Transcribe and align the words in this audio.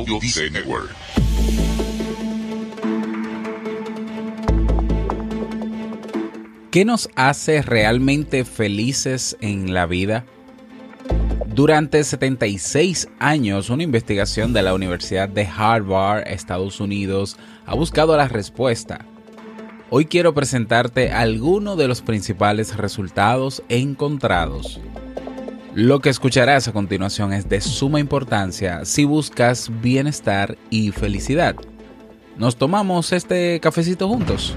Audio 0.00 0.18
Network. 0.50 0.96
¿Qué 6.70 6.86
nos 6.86 7.10
hace 7.16 7.60
realmente 7.60 8.46
felices 8.46 9.36
en 9.42 9.74
la 9.74 9.84
vida? 9.84 10.24
Durante 11.48 12.02
76 12.02 13.08
años, 13.18 13.68
una 13.68 13.82
investigación 13.82 14.54
de 14.54 14.62
la 14.62 14.72
Universidad 14.72 15.28
de 15.28 15.46
Harvard, 15.46 16.26
Estados 16.28 16.80
Unidos, 16.80 17.36
ha 17.66 17.74
buscado 17.74 18.16
la 18.16 18.26
respuesta. 18.26 19.04
Hoy 19.90 20.06
quiero 20.06 20.32
presentarte 20.32 21.10
algunos 21.10 21.76
de 21.76 21.88
los 21.88 22.00
principales 22.00 22.74
resultados 22.74 23.62
encontrados. 23.68 24.80
Lo 25.74 26.00
que 26.00 26.08
escucharás 26.08 26.66
a 26.66 26.72
continuación 26.72 27.32
es 27.32 27.48
de 27.48 27.60
suma 27.60 28.00
importancia 28.00 28.84
si 28.84 29.04
buscas 29.04 29.70
bienestar 29.80 30.58
y 30.68 30.90
felicidad. 30.90 31.54
¿Nos 32.36 32.56
tomamos 32.56 33.12
este 33.12 33.60
cafecito 33.60 34.08
juntos? 34.08 34.56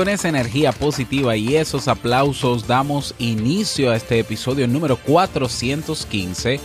Con 0.00 0.08
esa 0.08 0.30
energía 0.30 0.72
positiva 0.72 1.36
y 1.36 1.56
esos 1.56 1.86
aplausos 1.86 2.66
damos 2.66 3.14
inicio 3.18 3.90
a 3.90 3.96
este 3.96 4.18
episodio 4.18 4.66
número 4.66 4.96
415 4.96 6.58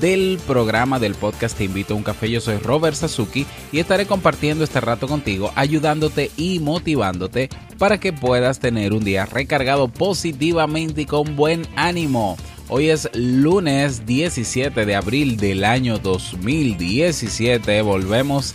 del 0.00 0.40
programa 0.46 0.98
del 0.98 1.14
podcast 1.14 1.58
Te 1.58 1.64
invito 1.64 1.92
a 1.92 1.98
un 1.98 2.02
café. 2.02 2.30
Yo 2.30 2.40
soy 2.40 2.56
Robert 2.56 2.96
Sasuki 2.96 3.44
y 3.72 3.80
estaré 3.80 4.06
compartiendo 4.06 4.64
este 4.64 4.80
rato 4.80 5.06
contigo, 5.06 5.52
ayudándote 5.54 6.30
y 6.38 6.60
motivándote 6.60 7.50
para 7.76 8.00
que 8.00 8.14
puedas 8.14 8.58
tener 8.58 8.94
un 8.94 9.04
día 9.04 9.26
recargado 9.26 9.88
positivamente 9.88 11.02
y 11.02 11.04
con 11.04 11.36
buen 11.36 11.66
ánimo. 11.76 12.38
Hoy 12.70 12.88
es 12.88 13.10
lunes 13.12 14.06
17 14.06 14.86
de 14.86 14.94
abril 14.94 15.36
del 15.36 15.64
año 15.64 15.98
2017. 15.98 17.82
Volvemos 17.82 18.54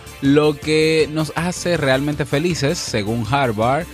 lo 0.21 0.57
que 0.57 1.09
nos 1.11 1.33
hace 1.35 1.77
realmente 1.77 2.25
felices, 2.25 2.77
según 2.77 3.25
Harvard, 3.29 3.85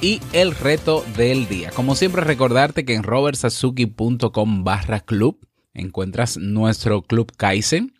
y 0.00 0.20
el 0.32 0.54
reto 0.54 1.04
del 1.16 1.48
día. 1.48 1.70
Como 1.70 1.94
siempre 1.94 2.22
recordarte 2.22 2.84
que 2.84 2.94
en 2.94 3.02
robertsazuki.com 3.02 4.64
barra 4.64 5.00
club 5.00 5.38
encuentras 5.72 6.36
nuestro 6.36 7.02
club 7.02 7.32
Kaizen. 7.36 7.95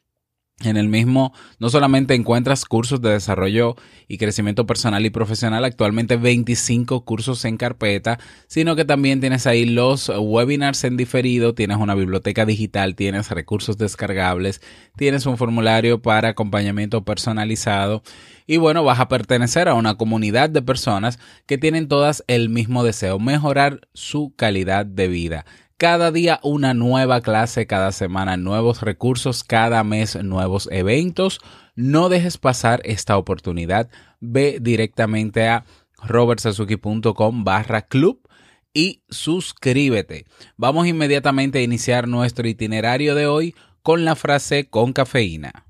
En 0.65 0.79
el 0.79 0.89
mismo 0.89 1.35
no 1.59 1.69
solamente 1.69 2.15
encuentras 2.15 2.65
cursos 2.65 3.03
de 3.03 3.11
desarrollo 3.11 3.77
y 4.09 4.17
crecimiento 4.17 4.67
personal 4.67 5.05
y 5.05 5.11
profesional, 5.11 5.67
actualmente 5.67 6.17
25 6.17 7.05
cursos 7.05 7.45
en 7.45 7.59
carpeta, 7.59 8.19
sino 8.47 8.75
que 8.75 8.87
también 8.87 9.21
tienes 9.21 9.47
ahí 9.47 9.67
los 9.67 10.09
webinars 10.09 10.85
en 10.85 10.97
diferido, 10.97 11.55
tienes 11.55 11.77
una 11.77 11.95
biblioteca 11.95 12.47
digital, 12.47 12.95
tienes 12.95 13.31
recursos 13.31 13.77
descargables, 13.77 14.63
tienes 14.97 15.27
un 15.27 15.37
formulario 15.37 16.01
para 16.01 16.31
acompañamiento 16.31 17.05
personalizado 17.05 18.03
y 18.47 18.57
bueno, 18.57 18.83
vas 18.83 19.01
a 19.01 19.09
pertenecer 19.09 19.69
a 19.69 19.75
una 19.75 19.97
comunidad 19.97 20.49
de 20.49 20.63
personas 20.63 21.19
que 21.45 21.59
tienen 21.59 21.87
todas 21.87 22.25
el 22.29 22.49
mismo 22.49 22.83
deseo, 22.83 23.19
mejorar 23.19 23.89
su 23.93 24.33
calidad 24.37 24.87
de 24.87 25.09
vida. 25.09 25.45
Cada 25.79 26.11
día 26.11 26.41
una 26.43 26.73
nueva 26.73 27.21
clase, 27.21 27.67
cada 27.67 27.93
semana 27.93 28.39
nuevos 28.39 28.81
recursos, 28.81 29.45
cada 29.45 29.85
mes 29.85 30.17
nuevos 30.25 30.71
eventos. 30.73 31.39
No 31.75 32.09
dejes 32.09 32.39
pasar 32.39 32.81
esta 32.85 33.19
oportunidad. 33.19 33.91
Ve 34.19 34.57
directamente 34.59 35.47
a 35.49 35.67
robertsazuki.com 36.03 37.45
barra 37.45 37.83
club 37.83 38.27
y 38.73 39.03
suscríbete. 39.11 40.25
Vamos 40.57 40.87
inmediatamente 40.87 41.59
a 41.59 41.63
iniciar 41.63 42.09
nuestro 42.09 42.49
itinerario 42.49 43.15
de 43.15 43.27
hoy 43.27 43.55
con 43.83 44.07
la 44.07 44.17
frase 44.17 44.71
con 44.71 44.95
cafeína. 44.95 45.66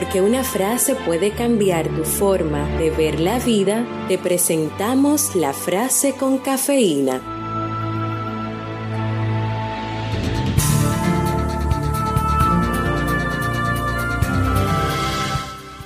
Porque 0.00 0.22
una 0.22 0.44
frase 0.44 0.94
puede 0.94 1.32
cambiar 1.32 1.86
tu 1.88 2.04
forma 2.04 2.66
de 2.78 2.88
ver 2.88 3.20
la 3.20 3.38
vida, 3.38 3.84
te 4.08 4.16
presentamos 4.16 5.36
la 5.36 5.52
frase 5.52 6.14
con 6.14 6.38
cafeína. 6.38 7.20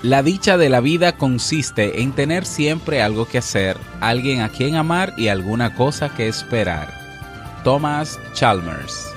La 0.03 0.23
dicha 0.23 0.57
de 0.59 0.69
la 0.69 0.79
vida 0.79 1.17
consiste 1.17 2.01
en 2.01 2.13
tener 2.13 2.47
siempre 2.47 3.03
algo 3.03 3.27
que 3.27 3.39
hacer, 3.39 3.77
alguien 4.01 4.43
a 4.43 4.49
quien 4.49 4.77
amar 4.77 5.15
y 5.17 5.27
alguna 5.27 5.75
cosa 5.75 6.15
que 6.15 6.29
esperar. 6.29 6.87
Thomas 7.65 8.21
Chalmers 8.33 9.14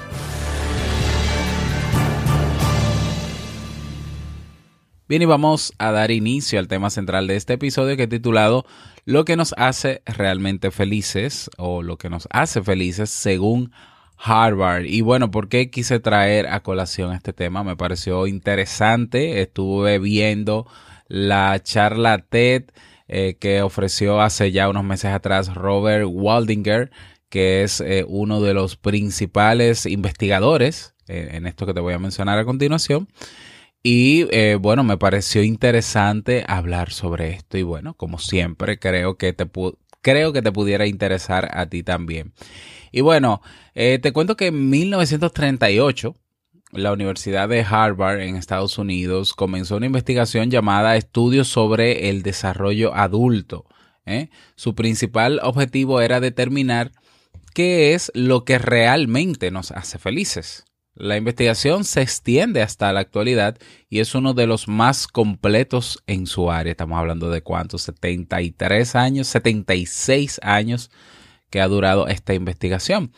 Bien, 5.09 5.21
y 5.21 5.25
vamos 5.25 5.73
a 5.77 5.91
dar 5.91 6.11
inicio 6.11 6.59
al 6.59 6.67
tema 6.67 6.89
central 6.89 7.27
de 7.27 7.37
este 7.37 7.53
episodio 7.53 7.95
que 7.95 8.03
he 8.03 8.07
titulado 8.07 8.65
Lo 9.05 9.23
que 9.23 9.37
nos 9.37 9.53
hace 9.55 10.01
realmente 10.05 10.69
felices 10.69 11.49
o 11.55 11.81
lo 11.81 11.97
que 11.97 12.09
nos 12.09 12.27
hace 12.29 12.61
felices 12.61 13.09
según 13.09 13.71
Harvard. 14.17 14.83
Y 14.83 14.99
bueno, 14.99 15.31
¿por 15.31 15.47
qué 15.47 15.69
quise 15.69 16.01
traer 16.01 16.47
a 16.47 16.61
colación 16.61 17.13
este 17.13 17.31
tema? 17.31 17.63
Me 17.63 17.77
pareció 17.77 18.27
interesante. 18.27 19.41
Estuve 19.41 19.97
viendo 19.99 20.67
la 21.07 21.57
charla 21.63 22.17
TED 22.17 22.65
eh, 23.07 23.37
que 23.39 23.61
ofreció 23.61 24.19
hace 24.19 24.51
ya 24.51 24.67
unos 24.67 24.83
meses 24.83 25.11
atrás 25.11 25.55
Robert 25.55 26.05
Waldinger, 26.09 26.91
que 27.29 27.63
es 27.63 27.79
eh, 27.79 28.03
uno 28.05 28.41
de 28.41 28.53
los 28.53 28.75
principales 28.75 29.85
investigadores 29.85 30.95
eh, 31.07 31.29
en 31.31 31.47
esto 31.47 31.65
que 31.65 31.73
te 31.73 31.79
voy 31.79 31.93
a 31.93 31.99
mencionar 31.99 32.37
a 32.39 32.43
continuación. 32.43 33.07
Y 33.89 34.27
eh, 34.31 34.57
bueno, 34.59 34.83
me 34.83 34.97
pareció 34.97 35.43
interesante 35.43 36.43
hablar 36.45 36.91
sobre 36.91 37.29
esto 37.29 37.57
y 37.57 37.63
bueno, 37.63 37.93
como 37.93 38.19
siempre, 38.19 38.79
creo 38.79 39.15
que 39.15 39.31
te, 39.31 39.49
creo 40.01 40.33
que 40.33 40.41
te 40.41 40.51
pudiera 40.51 40.87
interesar 40.87 41.47
a 41.57 41.67
ti 41.67 41.83
también. 41.83 42.33
Y 42.91 42.99
bueno, 42.99 43.41
eh, 43.75 43.97
te 43.99 44.11
cuento 44.11 44.35
que 44.35 44.47
en 44.47 44.69
1938, 44.69 46.17
la 46.73 46.91
Universidad 46.91 47.47
de 47.47 47.61
Harvard 47.61 48.19
en 48.19 48.35
Estados 48.35 48.77
Unidos 48.77 49.33
comenzó 49.33 49.77
una 49.77 49.85
investigación 49.85 50.51
llamada 50.51 50.97
Estudios 50.97 51.47
sobre 51.47 52.09
el 52.09 52.23
Desarrollo 52.23 52.93
Adulto. 52.93 53.67
¿eh? 54.05 54.31
Su 54.57 54.75
principal 54.75 55.39
objetivo 55.41 56.01
era 56.01 56.19
determinar 56.19 56.91
qué 57.53 57.93
es 57.93 58.11
lo 58.13 58.43
que 58.43 58.59
realmente 58.59 59.49
nos 59.49 59.71
hace 59.71 59.97
felices. 59.97 60.66
La 60.99 61.15
investigación 61.15 61.83
se 61.83 62.01
extiende 62.01 62.63
hasta 62.63 62.91
la 62.91 63.01
actualidad 63.01 63.59
y 63.87 63.99
es 63.99 64.15
uno 64.15 64.33
de 64.33 64.47
los 64.47 64.67
más 64.67 65.07
completos 65.07 66.01
en 66.07 66.25
su 66.25 66.49
área. 66.49 66.71
Estamos 66.71 66.97
hablando 66.97 67.29
de 67.29 67.43
cuántos, 67.43 67.83
73 67.83 68.95
años, 68.95 69.27
76 69.27 70.39
años 70.41 70.89
que 71.51 71.61
ha 71.61 71.67
durado 71.67 72.07
esta 72.07 72.33
investigación. 72.33 73.11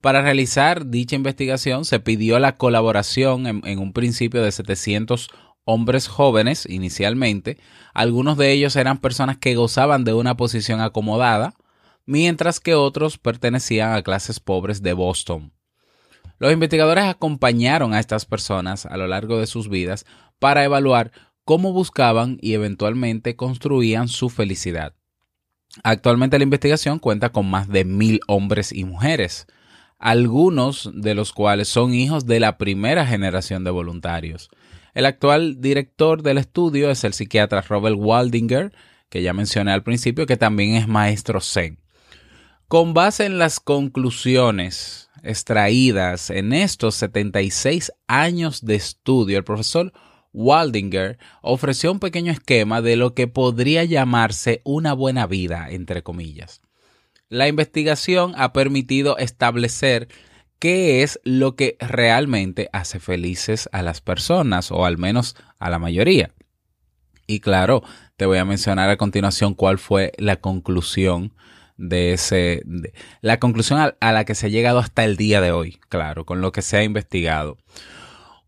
Para 0.00 0.22
realizar 0.22 0.86
dicha 0.86 1.16
investigación 1.16 1.84
se 1.84 1.98
pidió 1.98 2.38
la 2.38 2.54
colaboración 2.54 3.48
en, 3.48 3.78
un 3.80 3.92
principio 3.92 4.40
de 4.44 4.52
700 4.52 5.28
hombres 5.64 6.06
jóvenes 6.06 6.66
inicialmente. 6.70 7.58
Algunos 7.94 8.36
de 8.36 8.52
ellos 8.52 8.76
eran 8.76 8.98
personas 8.98 9.38
que 9.38 9.56
gozaban 9.56 10.04
de 10.04 10.12
una 10.12 10.36
posición 10.36 10.80
acomodada, 10.80 11.54
mientras 12.06 12.60
que 12.60 12.76
otros 12.76 13.18
pertenecían 13.18 13.92
a 13.92 14.02
clases 14.02 14.38
pobres 14.38 14.82
de 14.82 14.92
Boston. 14.92 15.53
Los 16.38 16.52
investigadores 16.52 17.04
acompañaron 17.04 17.94
a 17.94 18.00
estas 18.00 18.26
personas 18.26 18.86
a 18.86 18.96
lo 18.96 19.06
largo 19.06 19.38
de 19.38 19.46
sus 19.46 19.68
vidas 19.68 20.04
para 20.38 20.64
evaluar 20.64 21.12
cómo 21.44 21.72
buscaban 21.72 22.38
y 22.40 22.54
eventualmente 22.54 23.36
construían 23.36 24.08
su 24.08 24.30
felicidad. 24.30 24.94
Actualmente 25.82 26.38
la 26.38 26.44
investigación 26.44 26.98
cuenta 26.98 27.30
con 27.30 27.50
más 27.50 27.68
de 27.68 27.84
mil 27.84 28.20
hombres 28.26 28.72
y 28.72 28.84
mujeres, 28.84 29.46
algunos 29.98 30.90
de 30.94 31.14
los 31.14 31.32
cuales 31.32 31.68
son 31.68 31.94
hijos 31.94 32.26
de 32.26 32.40
la 32.40 32.58
primera 32.58 33.06
generación 33.06 33.64
de 33.64 33.70
voluntarios. 33.70 34.50
El 34.92 35.06
actual 35.06 35.60
director 35.60 36.22
del 36.22 36.38
estudio 36.38 36.90
es 36.90 37.02
el 37.04 37.14
psiquiatra 37.14 37.62
Robert 37.62 37.96
Waldinger, 37.98 38.72
que 39.08 39.22
ya 39.22 39.32
mencioné 39.32 39.72
al 39.72 39.82
principio, 39.82 40.26
que 40.26 40.36
también 40.36 40.74
es 40.74 40.86
maestro 40.86 41.40
Zen. 41.40 41.78
Con 42.68 42.94
base 42.94 43.26
en 43.26 43.38
las 43.38 43.60
conclusiones 43.60 45.03
extraídas 45.24 46.30
en 46.30 46.52
estos 46.52 46.94
76 46.96 47.92
años 48.06 48.64
de 48.64 48.76
estudio, 48.76 49.38
el 49.38 49.44
profesor 49.44 49.92
Waldinger 50.32 51.18
ofreció 51.42 51.92
un 51.92 52.00
pequeño 52.00 52.32
esquema 52.32 52.82
de 52.82 52.96
lo 52.96 53.14
que 53.14 53.28
podría 53.28 53.84
llamarse 53.84 54.60
una 54.64 54.92
buena 54.92 55.26
vida, 55.26 55.68
entre 55.70 56.02
comillas. 56.02 56.60
La 57.28 57.48
investigación 57.48 58.34
ha 58.36 58.52
permitido 58.52 59.16
establecer 59.16 60.08
qué 60.58 61.02
es 61.02 61.20
lo 61.24 61.56
que 61.56 61.76
realmente 61.80 62.68
hace 62.72 63.00
felices 63.00 63.68
a 63.72 63.82
las 63.82 64.00
personas, 64.00 64.70
o 64.70 64.84
al 64.84 64.98
menos 64.98 65.36
a 65.58 65.70
la 65.70 65.78
mayoría. 65.78 66.32
Y 67.26 67.40
claro, 67.40 67.82
te 68.16 68.26
voy 68.26 68.38
a 68.38 68.44
mencionar 68.44 68.90
a 68.90 68.96
continuación 68.96 69.54
cuál 69.54 69.78
fue 69.78 70.12
la 70.18 70.36
conclusión 70.36 71.32
de 71.76 72.12
ese, 72.12 72.62
la 73.20 73.38
conclusión 73.40 73.94
a, 74.00 74.12
la 74.12 74.24
que 74.24 74.34
se 74.34 74.46
ha 74.46 74.50
llegado 74.50 74.78
hasta 74.78 75.04
el 75.04 75.16
día 75.16 75.40
de 75.40 75.52
hoy, 75.52 75.78
claro, 75.88 76.24
con 76.24 76.40
lo 76.40 76.52
que 76.52 76.62
se 76.62 76.76
ha 76.76 76.84
investigado. 76.84 77.58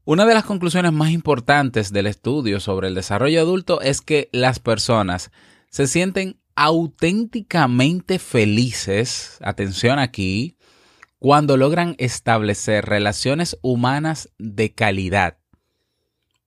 Una 0.05 0.25
de 0.25 0.35
las 0.35 0.45
conclusiones 0.45 0.93
más 0.93 1.11
importantes 1.11 1.93
del 1.93 2.07
estudio 2.07 2.61
sobre 2.61 2.89
el 2.89 2.95
desarrollo 2.95 3.41
adulto 3.41 3.81
es 3.81 4.01
que 4.01 4.29
las 4.33 4.61
personas 4.61 5.33
se 5.69 5.87
sienten 5.89 6.39
auténticamente 6.55 8.19
felices, 8.19 9.39
atención 9.43 9.99
aquí, 9.99 10.57
cuando 11.19 11.57
logran 11.57 11.97
establecer 11.99 12.87
relaciones 12.87 13.59
humanas 13.63 14.31
de 14.39 14.73
calidad. 14.73 15.39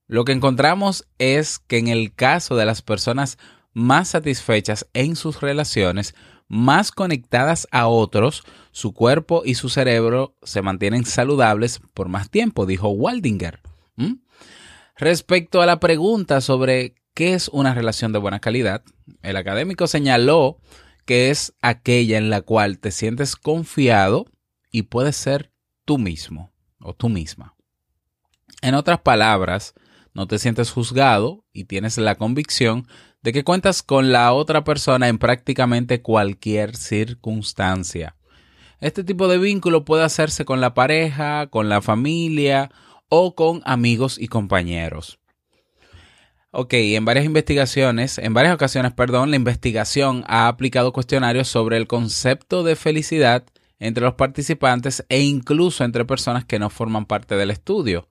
Lo 0.06 0.24
que 0.24 0.32
encontramos 0.32 1.06
es 1.18 1.58
que 1.58 1.78
en 1.78 1.88
el 1.88 2.14
caso 2.14 2.56
de 2.56 2.64
las 2.64 2.82
personas 2.82 3.38
más 3.72 4.08
satisfechas 4.08 4.88
en 4.92 5.16
sus 5.16 5.40
relaciones, 5.40 6.14
más 6.50 6.90
conectadas 6.90 7.68
a 7.70 7.86
otros, 7.86 8.42
su 8.72 8.92
cuerpo 8.92 9.42
y 9.44 9.54
su 9.54 9.68
cerebro 9.68 10.34
se 10.42 10.62
mantienen 10.62 11.04
saludables 11.04 11.80
por 11.94 12.08
más 12.08 12.28
tiempo, 12.28 12.66
dijo 12.66 12.88
Waldinger. 12.88 13.60
Respecto 14.96 15.62
a 15.62 15.66
la 15.66 15.78
pregunta 15.78 16.40
sobre 16.40 16.96
qué 17.14 17.34
es 17.34 17.48
una 17.48 17.72
relación 17.72 18.12
de 18.12 18.18
buena 18.18 18.40
calidad, 18.40 18.82
el 19.22 19.36
académico 19.36 19.86
señaló 19.86 20.58
que 21.06 21.30
es 21.30 21.54
aquella 21.62 22.18
en 22.18 22.30
la 22.30 22.42
cual 22.42 22.80
te 22.80 22.90
sientes 22.90 23.36
confiado 23.36 24.26
y 24.72 24.82
puedes 24.82 25.14
ser 25.14 25.52
tú 25.84 25.98
mismo 25.98 26.52
o 26.80 26.94
tú 26.94 27.08
misma. 27.08 27.54
En 28.60 28.74
otras 28.74 29.00
palabras, 29.00 29.74
no 30.14 30.26
te 30.26 30.40
sientes 30.40 30.72
juzgado 30.72 31.44
y 31.52 31.64
tienes 31.64 31.96
la 31.96 32.16
convicción 32.16 32.88
de 33.22 33.32
que 33.32 33.44
cuentas 33.44 33.82
con 33.82 34.12
la 34.12 34.32
otra 34.32 34.64
persona 34.64 35.08
en 35.08 35.18
prácticamente 35.18 36.00
cualquier 36.00 36.76
circunstancia. 36.76 38.16
Este 38.80 39.04
tipo 39.04 39.28
de 39.28 39.38
vínculo 39.38 39.84
puede 39.84 40.04
hacerse 40.04 40.44
con 40.44 40.60
la 40.60 40.72
pareja, 40.72 41.48
con 41.48 41.68
la 41.68 41.82
familia 41.82 42.70
o 43.08 43.34
con 43.34 43.60
amigos 43.66 44.18
y 44.18 44.28
compañeros. 44.28 45.18
Ok, 46.52 46.72
en 46.72 47.04
varias 47.04 47.26
investigaciones, 47.26 48.18
en 48.18 48.34
varias 48.34 48.54
ocasiones, 48.54 48.92
perdón, 48.92 49.30
la 49.30 49.36
investigación 49.36 50.24
ha 50.26 50.48
aplicado 50.48 50.92
cuestionarios 50.92 51.46
sobre 51.46 51.76
el 51.76 51.86
concepto 51.86 52.64
de 52.64 52.74
felicidad 52.74 53.44
entre 53.78 54.04
los 54.04 54.14
participantes 54.14 55.04
e 55.08 55.20
incluso 55.20 55.84
entre 55.84 56.04
personas 56.04 56.44
que 56.44 56.58
no 56.58 56.70
forman 56.70 57.06
parte 57.06 57.36
del 57.36 57.50
estudio 57.50 58.08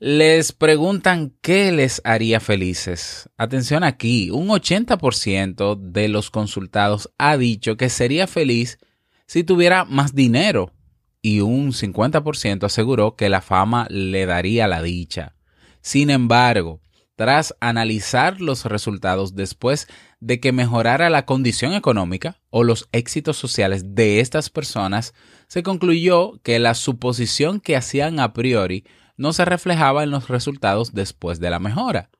les 0.00 0.52
preguntan 0.52 1.34
qué 1.40 1.72
les 1.72 2.00
haría 2.04 2.38
felices. 2.38 3.28
Atención 3.36 3.82
aquí, 3.82 4.30
un 4.30 4.48
80% 4.48 5.76
de 5.76 6.08
los 6.08 6.30
consultados 6.30 7.10
ha 7.18 7.36
dicho 7.36 7.76
que 7.76 7.88
sería 7.88 8.28
feliz 8.28 8.78
si 9.26 9.42
tuviera 9.42 9.84
más 9.84 10.14
dinero 10.14 10.72
y 11.20 11.40
un 11.40 11.72
50% 11.72 12.64
aseguró 12.64 13.16
que 13.16 13.28
la 13.28 13.40
fama 13.40 13.88
le 13.90 14.24
daría 14.24 14.68
la 14.68 14.82
dicha. 14.82 15.34
Sin 15.80 16.10
embargo, 16.10 16.80
tras 17.16 17.56
analizar 17.58 18.40
los 18.40 18.64
resultados 18.66 19.34
después 19.34 19.88
de 20.20 20.38
que 20.38 20.52
mejorara 20.52 21.10
la 21.10 21.26
condición 21.26 21.72
económica 21.72 22.40
o 22.50 22.62
los 22.62 22.88
éxitos 22.92 23.36
sociales 23.36 23.96
de 23.96 24.20
estas 24.20 24.48
personas, 24.48 25.12
se 25.48 25.64
concluyó 25.64 26.40
que 26.44 26.60
la 26.60 26.74
suposición 26.74 27.58
que 27.58 27.74
hacían 27.74 28.20
a 28.20 28.32
priori 28.32 28.84
no 29.18 29.34
se 29.34 29.44
reflejaba 29.44 30.02
en 30.02 30.10
los 30.10 30.28
resultados 30.28 30.94
después 30.94 31.40
de 31.40 31.50
la 31.50 31.58
mejora. 31.58 32.10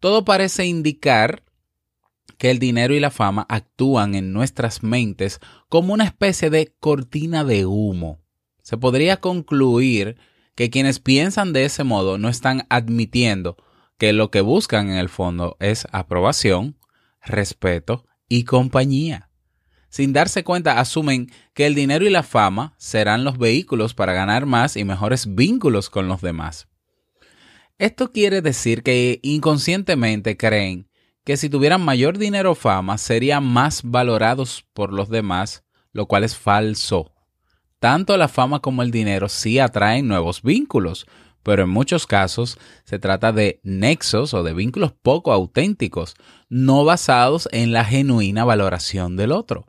Todo 0.00 0.24
parece 0.24 0.66
indicar 0.66 1.44
que 2.36 2.50
el 2.50 2.58
dinero 2.58 2.94
y 2.94 3.00
la 3.00 3.10
fama 3.10 3.46
actúan 3.48 4.14
en 4.14 4.32
nuestras 4.32 4.82
mentes 4.82 5.40
como 5.68 5.94
una 5.94 6.04
especie 6.04 6.50
de 6.50 6.74
cortina 6.78 7.44
de 7.44 7.64
humo. 7.64 8.20
Se 8.62 8.76
podría 8.76 9.16
concluir 9.18 10.18
que 10.54 10.70
quienes 10.70 10.98
piensan 10.98 11.52
de 11.52 11.64
ese 11.64 11.84
modo 11.84 12.18
no 12.18 12.28
están 12.28 12.66
admitiendo 12.68 13.56
que 13.96 14.12
lo 14.12 14.30
que 14.30 14.40
buscan 14.40 14.90
en 14.90 14.98
el 14.98 15.08
fondo 15.08 15.56
es 15.60 15.86
aprobación, 15.92 16.76
respeto 17.22 18.04
y 18.28 18.44
compañía 18.44 19.27
sin 19.88 20.12
darse 20.12 20.44
cuenta, 20.44 20.78
asumen 20.78 21.30
que 21.54 21.66
el 21.66 21.74
dinero 21.74 22.04
y 22.04 22.10
la 22.10 22.22
fama 22.22 22.74
serán 22.76 23.24
los 23.24 23.38
vehículos 23.38 23.94
para 23.94 24.12
ganar 24.12 24.46
más 24.46 24.76
y 24.76 24.84
mejores 24.84 25.34
vínculos 25.34 25.90
con 25.90 26.08
los 26.08 26.20
demás. 26.20 26.68
Esto 27.78 28.12
quiere 28.12 28.42
decir 28.42 28.82
que 28.82 29.20
inconscientemente 29.22 30.36
creen 30.36 30.88
que 31.24 31.36
si 31.36 31.48
tuvieran 31.48 31.84
mayor 31.84 32.18
dinero 32.18 32.52
o 32.52 32.54
fama 32.54 32.98
serían 32.98 33.44
más 33.44 33.82
valorados 33.84 34.64
por 34.72 34.92
los 34.92 35.08
demás, 35.08 35.64
lo 35.92 36.06
cual 36.06 36.24
es 36.24 36.36
falso. 36.36 37.12
Tanto 37.78 38.16
la 38.16 38.28
fama 38.28 38.60
como 38.60 38.82
el 38.82 38.90
dinero 38.90 39.28
sí 39.28 39.58
atraen 39.58 40.08
nuevos 40.08 40.42
vínculos, 40.42 41.06
pero 41.42 41.62
en 41.62 41.70
muchos 41.70 42.06
casos 42.06 42.58
se 42.84 42.98
trata 42.98 43.32
de 43.32 43.60
nexos 43.62 44.34
o 44.34 44.42
de 44.42 44.52
vínculos 44.52 44.92
poco 44.92 45.32
auténticos, 45.32 46.14
no 46.48 46.84
basados 46.84 47.48
en 47.52 47.72
la 47.72 47.84
genuina 47.84 48.44
valoración 48.44 49.16
del 49.16 49.32
otro 49.32 49.66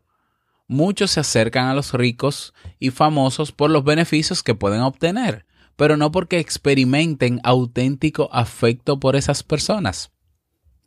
muchos 0.69 1.11
se 1.11 1.19
acercan 1.19 1.67
a 1.67 1.73
los 1.73 1.93
ricos 1.93 2.53
y 2.79 2.91
famosos 2.91 3.51
por 3.51 3.69
los 3.69 3.83
beneficios 3.83 4.43
que 4.43 4.55
pueden 4.55 4.81
obtener, 4.81 5.45
pero 5.75 5.97
no 5.97 6.11
porque 6.11 6.39
experimenten 6.39 7.41
auténtico 7.43 8.29
afecto 8.31 8.99
por 8.99 9.17
esas 9.17 9.43
personas. 9.43 10.11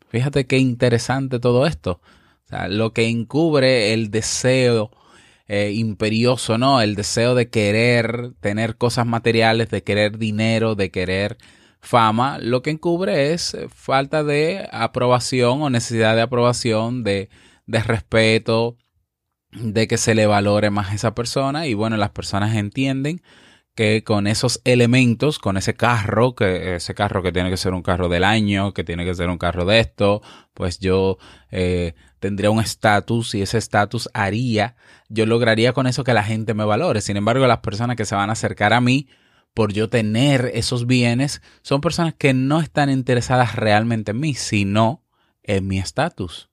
Fíjate 0.09 0.47
qué 0.47 0.57
interesante 0.59 1.39
todo 1.39 1.67
esto. 1.67 2.01
lo 2.69 2.93
que 2.93 3.09
encubre 3.09 3.93
el 3.93 4.11
deseo 4.11 4.91
eh, 5.49 5.73
imperioso, 5.75 6.59
¿no? 6.59 6.81
El 6.81 6.95
deseo 6.95 7.35
de 7.35 7.51
querer 7.51 8.33
tener 8.41 8.77
cosas 8.77 9.07
materiales, 9.07 9.71
de 9.71 9.83
querer 9.83 10.19
dinero, 10.19 10.75
de 10.75 10.91
querer 10.91 11.39
fama, 11.81 12.39
lo 12.39 12.62
que 12.62 12.71
encubre 12.71 13.33
es 13.33 13.57
falta 13.75 14.23
de 14.23 14.69
aprobación 14.71 15.62
o 15.62 15.71
necesidad 15.71 16.15
de 16.15 16.23
aprobación, 16.23 17.03
de, 17.03 17.29
de 17.67 17.83
respeto, 17.83 18.77
de 19.53 19.87
que 19.87 19.99
se 19.99 20.15
le 20.15 20.27
valore 20.27 20.71
más 20.71 20.91
a 20.91 20.95
esa 20.95 21.15
persona 21.15 21.67
y 21.67 21.75
bueno, 21.75 21.97
las 21.97 22.11
personas 22.11 22.57
entienden 22.57 23.23
que 23.75 24.05
con 24.05 24.27
esos 24.27 24.61
elementos, 24.65 25.39
con 25.39 25.57
ese 25.57 25.75
carro, 25.75 26.35
que 26.35 26.77
ese 26.77 26.95
carro 26.95 27.23
que 27.23 27.33
tiene 27.33 27.51
que 27.51 27.57
ser 27.57 27.73
un 27.73 27.83
carro 27.83 28.09
del 28.09 28.25
año, 28.25 28.75
que 28.75 28.85
tiene 28.85 29.05
que 29.05 29.15
ser 29.15 29.31
un 29.31 29.39
carro 29.39 29.65
de 29.65 29.81
esto, 29.81 30.21
pues 30.53 30.79
yo 30.79 31.17
eh, 31.51 31.95
tendría 32.21 32.51
un 32.51 32.61
estatus 32.61 33.35
y 33.35 33.43
ese 33.43 33.59
estatus 33.59 34.11
haría, 34.13 34.77
yo 35.09 35.25
lograría 35.25 35.73
con 35.73 35.87
eso 35.87 36.05
que 36.05 36.13
la 36.13 36.25
gente 36.25 36.53
me 36.53 36.65
valore. 36.65 37.01
Sin 37.01 37.17
embargo, 37.17 37.47
las 37.47 37.61
personas 37.61 37.97
que 37.97 38.05
se 38.05 38.15
van 38.15 38.29
a 38.29 38.35
acercar 38.35 38.75
a 38.75 38.81
mí 38.81 39.09
por 39.55 39.73
yo 39.73 39.89
tener 39.89 40.51
esos 40.55 40.87
bienes, 40.87 41.43
son 41.63 41.81
personas 41.81 42.15
que 42.15 42.33
no 42.35 42.61
están 42.61 42.91
interesadas 42.91 43.55
realmente 43.57 44.13
en 44.13 44.21
mí, 44.21 44.35
sino 44.35 45.03
en 45.43 45.67
mi 45.67 45.79
estatus. 45.79 46.49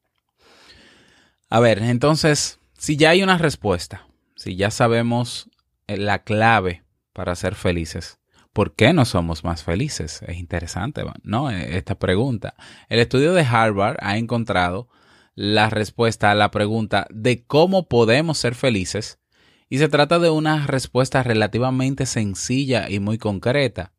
A 1.50 1.60
ver, 1.60 1.79
entonces, 1.79 2.58
si 2.79 2.95
ya 2.95 3.09
hay 3.09 3.21
una 3.21 3.38
respuesta, 3.38 4.07
si 4.36 4.55
ya 4.55 4.71
sabemos 4.71 5.50
eh, 5.88 5.98
la 5.98 6.24
clave 6.24 6.86
para 7.12 7.36
ser 7.36 7.55
felices, 7.55 8.19
¿por 8.53 8.74
qué 8.74 8.93
no 8.93 9.03
somos 9.03 9.43
más 9.43 9.63
felices? 9.63 10.21
Es 10.25 10.38
interesante, 10.38 11.03
¿no? 11.24 11.51
E, 11.51 11.77
esta 11.77 12.00
pregunta. 12.00 12.55
El 12.88 13.00
estudio 13.00 13.33
de 13.33 13.41
Harvard 13.41 13.98
ha 14.00 14.17
encontrado 14.17 14.88
la 15.36 15.69
respuesta 15.69 16.31
a 16.31 16.36
la 16.36 16.51
pregunta 16.51 17.05
de 17.09 17.43
cómo 17.43 17.89
podemos 17.89 18.38
ser 18.38 18.55
felices 18.55 19.19
y 19.67 19.77
se 19.77 19.89
trata 19.89 20.17
de 20.17 20.29
una 20.29 20.65
respuesta 20.65 21.21
relativamente 21.21 22.05
sencilla 22.05 22.89
y 22.89 23.00
muy 23.00 23.17
concreta. 23.17 23.91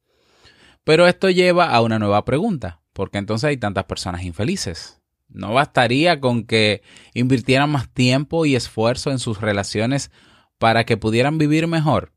Pero 0.85 1.07
esto 1.07 1.29
lleva 1.29 1.71
a 1.71 1.83
una 1.83 1.99
nueva 1.99 2.25
pregunta, 2.25 2.81
porque 2.95 3.19
entonces 3.19 3.47
hay 3.47 3.59
tantas 3.59 3.85
personas 3.85 4.25
infelices. 4.25 5.00
¿No 5.31 5.55
bastaría 5.55 6.21
con 6.21 6.45
que 6.45 6.83
invirtieran 7.15 7.71
más 7.71 7.89
tiempo 7.89 8.47
y 8.47 8.57
esfuerzo 8.57 9.11
en 9.11 9.19
sus 9.19 9.41
relaciones 9.41 10.11
para 10.59 10.85
que 10.85 10.97
pudieran 10.97 11.39
vivir 11.39 11.67
mejor? 11.67 12.13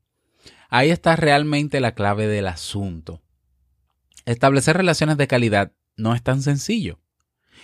Ahí 0.68 0.90
está 0.90 1.14
realmente 1.14 1.80
la 1.80 1.94
clave 1.94 2.26
del 2.26 2.48
asunto. 2.48 3.22
Establecer 4.26 4.76
relaciones 4.76 5.16
de 5.16 5.28
calidad 5.28 5.72
no 5.96 6.14
es 6.14 6.22
tan 6.22 6.42
sencillo. 6.42 6.98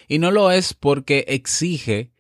Y 0.07 0.19
no 0.19 0.31
lo 0.31 0.53
es 0.53 0.75
porque 0.75 1.25
exige 1.29 2.13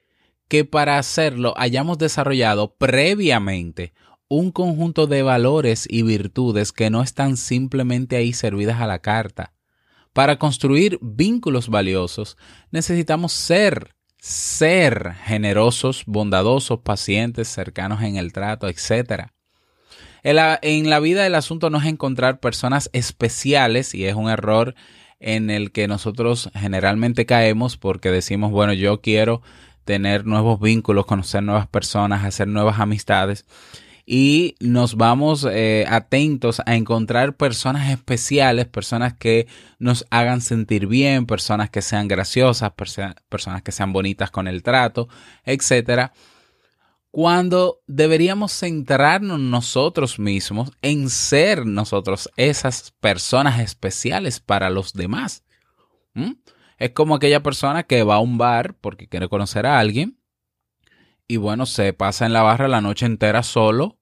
que 0.48 0.64
para 0.64 0.98
hacerlo 0.98 1.54
hayamos 1.56 1.98
desarrollado 1.98 2.74
previamente 2.74 3.92
un 4.28 4.50
conjunto 4.50 5.06
de 5.06 5.22
valores 5.22 5.86
y 5.88 6.02
virtudes 6.02 6.72
que 6.72 6.90
no 6.90 7.02
están 7.02 7.36
simplemente 7.36 8.16
ahí 8.16 8.32
servidas 8.32 8.80
a 8.80 8.86
la 8.86 9.00
carta. 9.00 9.54
Para 10.12 10.38
construir 10.38 10.98
vínculos 11.00 11.68
valiosos 11.68 12.36
necesitamos 12.72 13.32
ser, 13.32 13.94
ser 14.18 15.14
generosos, 15.24 16.02
bondadosos, 16.06 16.80
pacientes, 16.80 17.48
cercanos 17.48 18.02
en 18.02 18.16
el 18.16 18.32
trato, 18.32 18.68
etc. 18.68 19.28
En 20.22 20.90
la, 20.90 21.00
vida 21.00 21.26
el 21.26 21.34
asunto 21.34 21.70
no 21.70 21.78
es 21.78 21.86
encontrar 21.86 22.40
personas 22.40 22.90
especiales 22.92 23.94
y 23.94 24.06
es 24.06 24.14
un 24.14 24.28
error 24.28 24.74
en 25.20 25.48
el 25.48 25.70
que 25.70 25.86
nosotros 25.86 26.50
generalmente 26.54 27.24
caemos 27.24 27.76
porque 27.76 28.10
decimos, 28.10 28.50
bueno, 28.50 28.72
yo 28.72 29.00
quiero 29.00 29.42
tener 29.84 30.26
nuevos 30.26 30.60
vínculos, 30.60 31.06
conocer 31.06 31.42
nuevas 31.42 31.68
personas, 31.68 32.24
hacer 32.24 32.48
nuevas 32.48 32.80
amistades 32.80 33.46
y 34.12 34.56
nos 34.58 34.96
vamos 34.96 35.46
eh, 35.48 35.84
atentos 35.88 36.60
a 36.66 36.74
encontrar 36.74 37.36
personas 37.36 37.90
especiales, 37.90 38.66
personas 38.66 39.14
que 39.14 39.46
nos 39.78 40.04
hagan 40.10 40.40
sentir 40.40 40.88
bien, 40.88 41.26
personas 41.26 41.70
que 41.70 41.80
sean 41.80 42.08
graciosas, 42.08 42.72
personas 42.72 43.62
que 43.62 43.70
sean 43.70 43.92
bonitas 43.92 44.32
con 44.32 44.48
el 44.48 44.64
trato, 44.64 45.08
etcétera. 45.44 46.12
Cuando 47.12 47.82
deberíamos 47.86 48.50
centrarnos 48.52 49.38
nosotros 49.38 50.18
mismos 50.18 50.72
en 50.82 51.08
ser 51.08 51.64
nosotros 51.64 52.28
esas 52.36 52.90
personas 52.98 53.60
especiales 53.60 54.40
para 54.40 54.70
los 54.70 54.92
demás. 54.92 55.44
Es 56.78 56.90
como 56.90 57.14
aquella 57.14 57.44
persona 57.44 57.84
que 57.84 58.02
va 58.02 58.16
a 58.16 58.20
un 58.20 58.38
bar 58.38 58.74
porque 58.80 59.06
quiere 59.06 59.28
conocer 59.28 59.66
a 59.66 59.78
alguien 59.78 60.16
y 61.30 61.36
bueno, 61.36 61.64
se 61.64 61.92
pasa 61.92 62.26
en 62.26 62.32
la 62.32 62.42
barra 62.42 62.66
la 62.66 62.80
noche 62.80 63.06
entera 63.06 63.44
solo, 63.44 63.99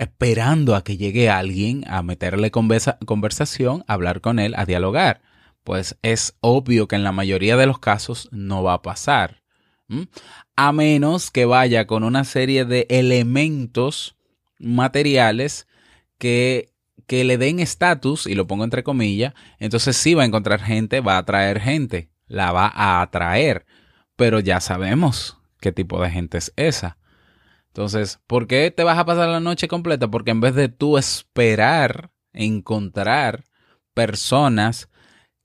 esperando 0.00 0.74
a 0.74 0.82
que 0.82 0.96
llegue 0.96 1.30
alguien 1.30 1.84
a 1.86 2.02
meterle 2.02 2.50
conversación, 2.50 3.84
a 3.86 3.92
hablar 3.92 4.20
con 4.20 4.38
él, 4.38 4.54
a 4.56 4.64
dialogar. 4.64 5.20
Pues 5.62 5.98
es 6.02 6.36
obvio 6.40 6.88
que 6.88 6.96
en 6.96 7.04
la 7.04 7.12
mayoría 7.12 7.56
de 7.56 7.66
los 7.66 7.78
casos 7.78 8.28
no 8.32 8.62
va 8.62 8.74
a 8.74 8.82
pasar. 8.82 9.42
A 10.56 10.72
menos 10.72 11.30
que 11.30 11.44
vaya 11.44 11.86
con 11.86 12.02
una 12.02 12.24
serie 12.24 12.64
de 12.64 12.86
elementos 12.88 14.16
materiales 14.58 15.66
que 16.18 16.70
que 17.10 17.24
le 17.24 17.38
den 17.38 17.58
estatus, 17.58 18.28
y 18.28 18.36
lo 18.36 18.46
pongo 18.46 18.62
entre 18.62 18.84
comillas, 18.84 19.34
entonces 19.58 19.96
sí 19.96 20.14
va 20.14 20.22
a 20.22 20.26
encontrar 20.26 20.60
gente, 20.60 21.00
va 21.00 21.16
a 21.16 21.18
atraer 21.18 21.60
gente, 21.60 22.08
la 22.28 22.52
va 22.52 22.68
a 22.72 23.02
atraer, 23.02 23.66
pero 24.14 24.38
ya 24.38 24.60
sabemos 24.60 25.36
qué 25.60 25.72
tipo 25.72 26.00
de 26.00 26.08
gente 26.08 26.38
es 26.38 26.52
esa. 26.54 26.98
Entonces, 27.70 28.20
¿por 28.26 28.46
qué 28.46 28.70
te 28.70 28.84
vas 28.84 28.98
a 28.98 29.04
pasar 29.04 29.28
la 29.28 29.40
noche 29.40 29.68
completa? 29.68 30.08
Porque 30.10 30.32
en 30.32 30.40
vez 30.40 30.54
de 30.54 30.68
tú 30.68 30.98
esperar 30.98 32.10
encontrar 32.32 33.44
personas 33.94 34.88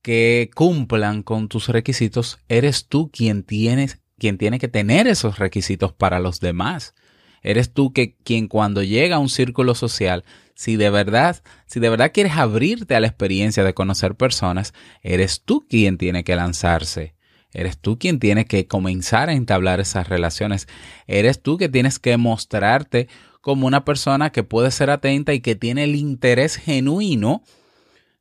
que 0.01 0.49
cumplan 0.53 1.23
con 1.23 1.47
tus 1.47 1.69
requisitos, 1.69 2.39
eres 2.47 2.87
tú 2.87 3.09
quien 3.11 3.43
tienes 3.43 4.01
quien 4.17 4.37
tiene 4.37 4.59
que 4.59 4.67
tener 4.67 5.07
esos 5.07 5.39
requisitos 5.39 5.93
para 5.93 6.19
los 6.19 6.39
demás. 6.39 6.93
Eres 7.41 7.73
tú 7.73 7.93
que 7.93 8.15
quien 8.15 8.47
cuando 8.47 8.81
llega 8.81 9.17
a 9.17 9.19
un 9.19 9.29
círculo 9.29 9.75
social, 9.75 10.23
si 10.55 10.77
de 10.77 10.89
verdad, 10.89 11.43
si 11.67 11.79
de 11.79 11.89
verdad 11.89 12.11
quieres 12.13 12.33
abrirte 12.33 12.95
a 12.95 12.99
la 12.99 13.07
experiencia 13.07 13.63
de 13.63 13.73
conocer 13.73 14.15
personas, 14.15 14.73
eres 15.03 15.43
tú 15.43 15.65
quien 15.69 15.97
tiene 15.97 16.23
que 16.23 16.35
lanzarse. 16.35 17.14
Eres 17.55 17.77
tú 17.77 17.97
quien 17.97 18.19
tiene 18.19 18.45
que 18.45 18.67
comenzar 18.67 19.29
a 19.29 19.33
entablar 19.33 19.79
esas 19.79 20.09
relaciones. 20.09 20.67
Eres 21.07 21.41
tú 21.41 21.57
que 21.57 21.69
tienes 21.69 21.99
que 21.99 22.17
mostrarte 22.17 23.07
como 23.41 23.67
una 23.67 23.85
persona 23.85 24.31
que 24.31 24.43
puede 24.43 24.71
ser 24.71 24.89
atenta 24.89 25.33
y 25.33 25.39
que 25.39 25.55
tiene 25.55 25.83
el 25.83 25.95
interés 25.95 26.57
genuino 26.57 27.43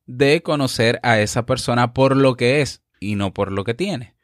de 0.06 0.42
conocer 0.42 1.00
a 1.02 1.20
esa 1.20 1.46
persona 1.46 1.94
por 1.94 2.16
lo 2.16 2.36
que 2.36 2.60
es 2.60 2.82
y 3.00 3.16
no 3.16 3.32
por 3.34 3.50
lo 3.50 3.64
que 3.64 3.74
tiene. 3.74 4.14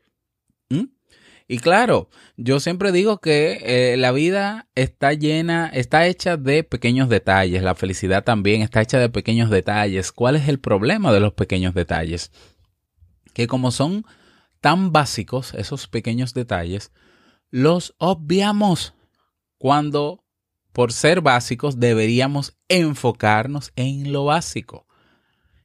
Y 1.52 1.59
claro, 1.59 2.09
yo 2.37 2.61
siempre 2.61 2.93
digo 2.93 3.19
que 3.19 3.59
eh, 3.64 3.97
la 3.97 4.12
vida 4.12 4.69
está 4.76 5.14
llena, 5.14 5.67
está 5.67 6.07
hecha 6.07 6.37
de 6.37 6.62
pequeños 6.62 7.09
detalles, 7.09 7.64
la 7.64 7.75
felicidad 7.75 8.23
también 8.23 8.62
está 8.62 8.83
hecha 8.83 9.00
de 9.00 9.09
pequeños 9.09 9.50
detalles. 9.50 10.12
¿Cuál 10.12 10.37
es 10.37 10.47
el 10.47 10.61
problema 10.61 11.12
de 11.12 11.19
los 11.19 11.33
pequeños 11.33 11.75
detalles? 11.75 12.31
Que 13.35 13.49
como 13.49 13.73
son 13.73 14.07
tan 14.61 14.93
básicos 14.93 15.55
esos 15.55 15.88
pequeños 15.88 16.35
detalles, 16.35 16.93
los 17.50 17.95
obviamos 17.99 18.95
cuando 19.59 20.25
por 20.73 20.93
ser 20.93 21.21
básicos 21.21 21.81
deberíamos 21.81 22.57
enfocarnos 22.69 23.73
en 23.76 24.12
lo 24.12 24.26
básico. 24.26 24.87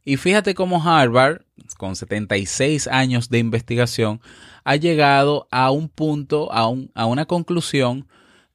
Y 0.03 0.17
fíjate 0.17 0.53
cómo 0.53 0.83
Harvard, 0.83 1.41
con 1.77 1.95
76 1.95 2.87
años 2.87 3.29
de 3.29 3.39
investigación, 3.39 4.21
ha 4.63 4.75
llegado 4.75 5.47
a 5.51 5.71
un 5.71 5.89
punto, 5.89 6.51
a, 6.51 6.71
a 6.93 7.05
una 7.05 7.25
conclusión 7.25 8.07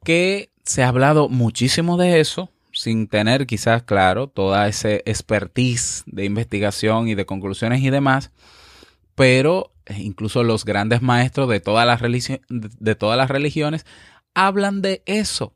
que 0.05 0.53
se 0.65 0.83
ha 0.83 0.89
hablado 0.89 1.29
muchísimo 1.29 1.97
de 1.97 2.21
eso, 2.21 2.51
sin 2.73 3.09
tener 3.09 3.47
quizás, 3.47 3.83
claro, 3.83 4.29
toda 4.29 4.69
ese 4.69 5.03
expertise 5.07 6.05
de 6.07 6.25
investigación 6.25 7.09
y 7.09 7.17
de 7.17 7.27
conclusiones 7.27 7.83
y 7.83 7.91
demás, 7.91 8.31
pero 9.17 9.73
incluso 9.99 10.43
los 10.43 10.65
grandes 10.65 11.03
maestros 11.03 11.49
de 11.49 11.61
todas 11.61 11.87
las, 11.87 12.01
de 12.49 12.95
todas 12.95 13.17
las 13.17 13.31
religiones 13.31 13.87
hablan 14.35 14.83
de 14.83 15.03
eso, 15.07 15.55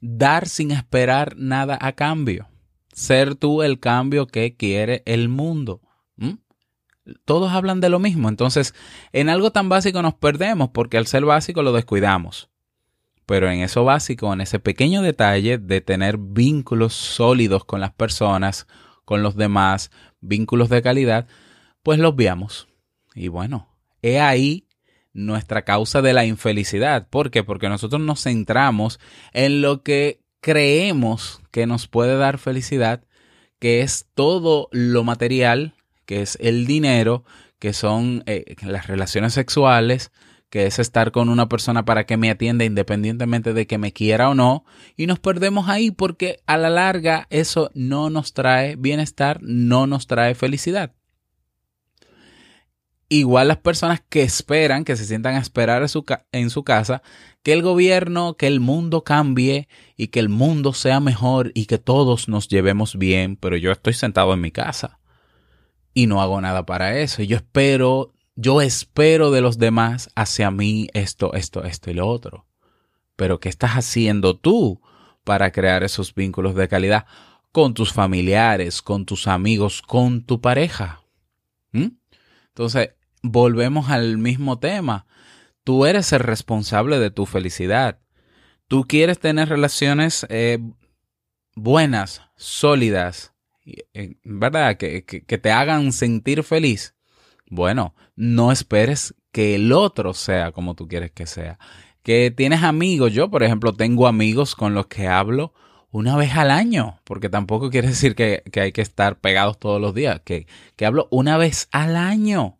dar 0.00 0.48
sin 0.48 0.70
esperar 0.70 1.36
nada 1.36 1.78
a 1.80 1.92
cambio 1.92 2.50
ser 3.00 3.34
tú 3.34 3.62
el 3.62 3.80
cambio 3.80 4.26
que 4.26 4.56
quiere 4.56 5.02
el 5.06 5.28
mundo. 5.28 5.80
Todos 7.24 7.50
hablan 7.50 7.80
de 7.80 7.88
lo 7.88 7.98
mismo. 7.98 8.28
Entonces, 8.28 8.74
en 9.12 9.30
algo 9.30 9.50
tan 9.50 9.68
básico 9.68 10.00
nos 10.02 10.14
perdemos 10.14 10.68
porque 10.68 10.98
al 10.98 11.06
ser 11.06 11.24
básico 11.24 11.62
lo 11.62 11.72
descuidamos. 11.72 12.50
Pero 13.26 13.50
en 13.50 13.60
eso 13.60 13.84
básico, 13.84 14.32
en 14.32 14.42
ese 14.42 14.58
pequeño 14.60 15.02
detalle 15.02 15.58
de 15.58 15.80
tener 15.80 16.18
vínculos 16.18 16.92
sólidos 16.94 17.64
con 17.64 17.80
las 17.80 17.92
personas, 17.92 18.66
con 19.04 19.22
los 19.22 19.34
demás, 19.34 19.90
vínculos 20.20 20.68
de 20.68 20.82
calidad, 20.82 21.26
pues 21.82 21.98
los 21.98 22.14
veamos. 22.14 22.68
Y 23.20 23.28
bueno, 23.28 23.68
he 24.00 24.18
ahí 24.18 24.66
nuestra 25.12 25.66
causa 25.66 26.00
de 26.00 26.14
la 26.14 26.24
infelicidad. 26.24 27.06
¿Por 27.10 27.30
qué? 27.30 27.44
Porque 27.44 27.68
nosotros 27.68 28.00
nos 28.00 28.22
centramos 28.22 28.98
en 29.34 29.60
lo 29.60 29.82
que 29.82 30.22
creemos 30.40 31.42
que 31.50 31.66
nos 31.66 31.86
puede 31.86 32.16
dar 32.16 32.38
felicidad, 32.38 33.04
que 33.58 33.82
es 33.82 34.06
todo 34.14 34.68
lo 34.72 35.04
material, 35.04 35.74
que 36.06 36.22
es 36.22 36.38
el 36.40 36.66
dinero, 36.66 37.24
que 37.58 37.74
son 37.74 38.22
eh, 38.24 38.56
las 38.62 38.86
relaciones 38.86 39.34
sexuales, 39.34 40.12
que 40.48 40.64
es 40.64 40.78
estar 40.78 41.12
con 41.12 41.28
una 41.28 41.46
persona 41.46 41.84
para 41.84 42.06
que 42.06 42.16
me 42.16 42.30
atienda 42.30 42.64
independientemente 42.64 43.52
de 43.52 43.66
que 43.66 43.76
me 43.76 43.92
quiera 43.92 44.30
o 44.30 44.34
no, 44.34 44.64
y 44.96 45.06
nos 45.06 45.18
perdemos 45.18 45.68
ahí 45.68 45.90
porque 45.90 46.40
a 46.46 46.56
la 46.56 46.70
larga 46.70 47.26
eso 47.28 47.70
no 47.74 48.08
nos 48.08 48.32
trae 48.32 48.76
bienestar, 48.76 49.40
no 49.42 49.86
nos 49.86 50.06
trae 50.06 50.34
felicidad. 50.34 50.94
Igual 53.12 53.48
las 53.48 53.56
personas 53.56 54.00
que 54.08 54.22
esperan, 54.22 54.84
que 54.84 54.96
se 54.96 55.04
sientan 55.04 55.34
a 55.34 55.40
esperar 55.40 55.82
en 55.82 55.88
su, 56.50 56.62
casa, 56.62 57.02
que 57.42 57.52
el 57.52 57.60
gobierno, 57.60 58.36
que 58.36 58.46
el 58.46 58.60
mundo 58.60 59.02
cambie 59.02 59.66
y 59.96 60.06
que 60.08 60.20
el 60.20 60.28
mundo 60.28 60.72
sea 60.74 61.00
mejor 61.00 61.50
y 61.56 61.66
que 61.66 61.78
todos 61.78 62.28
nos 62.28 62.46
llevemos 62.46 62.96
bien, 62.96 63.34
pero 63.34 63.56
yo 63.56 63.72
estoy 63.72 63.94
sentado 63.94 64.32
en 64.32 64.40
mi 64.40 64.52
casa 64.52 65.00
y 65.92 66.06
no 66.06 66.22
hago 66.22 66.40
nada 66.40 66.64
para 66.64 67.00
eso. 67.00 67.24
Yo 67.24 67.38
espero, 67.38 68.14
yo 68.36 68.62
espero 68.62 69.32
de 69.32 69.40
los 69.40 69.58
demás 69.58 70.08
hacia 70.14 70.52
mí 70.52 70.86
esto, 70.94 71.34
esto, 71.34 71.64
esto 71.64 71.90
y 71.90 71.94
lo 71.94 72.06
otro. 72.06 72.46
Pero 73.16 73.40
¿qué 73.40 73.48
estás 73.48 73.72
haciendo 73.72 74.38
tú 74.38 74.80
para 75.24 75.50
crear 75.50 75.82
esos 75.82 76.14
vínculos 76.14 76.54
de 76.54 76.68
calidad 76.68 77.06
con 77.50 77.74
tus 77.74 77.92
familiares, 77.92 78.82
con 78.82 79.04
tus 79.04 79.26
amigos, 79.26 79.82
con 79.82 80.22
tu 80.22 80.40
pareja? 80.40 81.02
¿Mm? 81.72 81.88
Entonces, 82.50 82.90
volvemos 83.22 83.90
al 83.90 84.18
mismo 84.18 84.58
tema. 84.58 85.06
Tú 85.64 85.86
eres 85.86 86.12
el 86.12 86.20
responsable 86.20 86.98
de 86.98 87.10
tu 87.10 87.26
felicidad. 87.26 87.98
Tú 88.68 88.84
quieres 88.86 89.18
tener 89.18 89.48
relaciones 89.48 90.26
eh, 90.28 90.58
buenas, 91.54 92.22
sólidas, 92.36 93.34
eh, 93.64 94.16
¿verdad? 94.24 94.76
Que, 94.76 95.04
que 95.04 95.38
te 95.38 95.50
hagan 95.50 95.92
sentir 95.92 96.42
feliz. 96.44 96.94
Bueno, 97.48 97.94
no 98.16 98.52
esperes 98.52 99.14
que 99.32 99.56
el 99.56 99.72
otro 99.72 100.14
sea 100.14 100.52
como 100.52 100.74
tú 100.74 100.88
quieres 100.88 101.10
que 101.10 101.26
sea. 101.26 101.58
Que 102.02 102.30
tienes 102.30 102.62
amigos. 102.62 103.12
Yo, 103.12 103.30
por 103.30 103.42
ejemplo, 103.42 103.74
tengo 103.74 104.06
amigos 104.06 104.54
con 104.54 104.74
los 104.74 104.86
que 104.86 105.08
hablo 105.08 105.52
una 105.90 106.16
vez 106.16 106.36
al 106.36 106.50
año, 106.50 107.00
porque 107.04 107.28
tampoco 107.28 107.70
quiere 107.70 107.88
decir 107.88 108.14
que, 108.14 108.44
que 108.52 108.60
hay 108.60 108.72
que 108.72 108.82
estar 108.82 109.18
pegados 109.18 109.58
todos 109.58 109.80
los 109.80 109.94
días, 109.94 110.20
que, 110.24 110.46
que 110.76 110.86
hablo 110.86 111.08
una 111.10 111.36
vez 111.36 111.68
al 111.72 111.96
año 111.96 112.59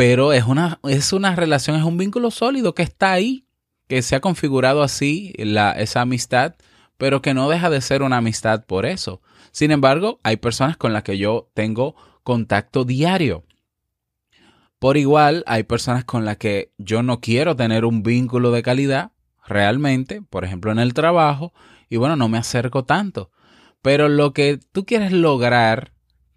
pero 0.00 0.32
es 0.32 0.44
una, 0.44 0.80
es 0.84 1.12
una 1.12 1.36
relación, 1.36 1.76
es 1.76 1.84
un 1.84 1.98
vínculo 1.98 2.30
sólido 2.30 2.74
que 2.74 2.82
está 2.82 3.12
ahí, 3.12 3.44
que 3.86 4.00
se 4.00 4.16
ha 4.16 4.20
configurado 4.20 4.82
así 4.82 5.34
la, 5.36 5.72
esa 5.72 6.00
amistad, 6.00 6.54
pero 6.96 7.20
que 7.20 7.34
no 7.34 7.50
deja 7.50 7.68
de 7.68 7.82
ser 7.82 8.00
una 8.00 8.16
amistad 8.16 8.64
por 8.64 8.86
eso. 8.86 9.20
Sin 9.52 9.72
embargo, 9.72 10.18
hay 10.22 10.38
personas 10.38 10.78
con 10.78 10.94
las 10.94 11.02
que 11.02 11.18
yo 11.18 11.50
tengo 11.52 11.96
contacto 12.22 12.86
diario. 12.86 13.44
Por 14.78 14.96
igual, 14.96 15.44
hay 15.46 15.64
personas 15.64 16.06
con 16.06 16.24
las 16.24 16.38
que 16.38 16.72
yo 16.78 17.02
no 17.02 17.20
quiero 17.20 17.54
tener 17.54 17.84
un 17.84 18.02
vínculo 18.02 18.52
de 18.52 18.62
calidad 18.62 19.12
realmente, 19.46 20.22
por 20.22 20.46
ejemplo 20.46 20.72
en 20.72 20.78
el 20.78 20.94
trabajo, 20.94 21.52
y 21.90 21.98
bueno, 21.98 22.16
no 22.16 22.30
me 22.30 22.38
acerco 22.38 22.86
tanto. 22.86 23.32
Pero 23.82 24.08
lo 24.08 24.32
que 24.32 24.60
tú 24.72 24.86
quieres 24.86 25.12
lograr 25.12 25.92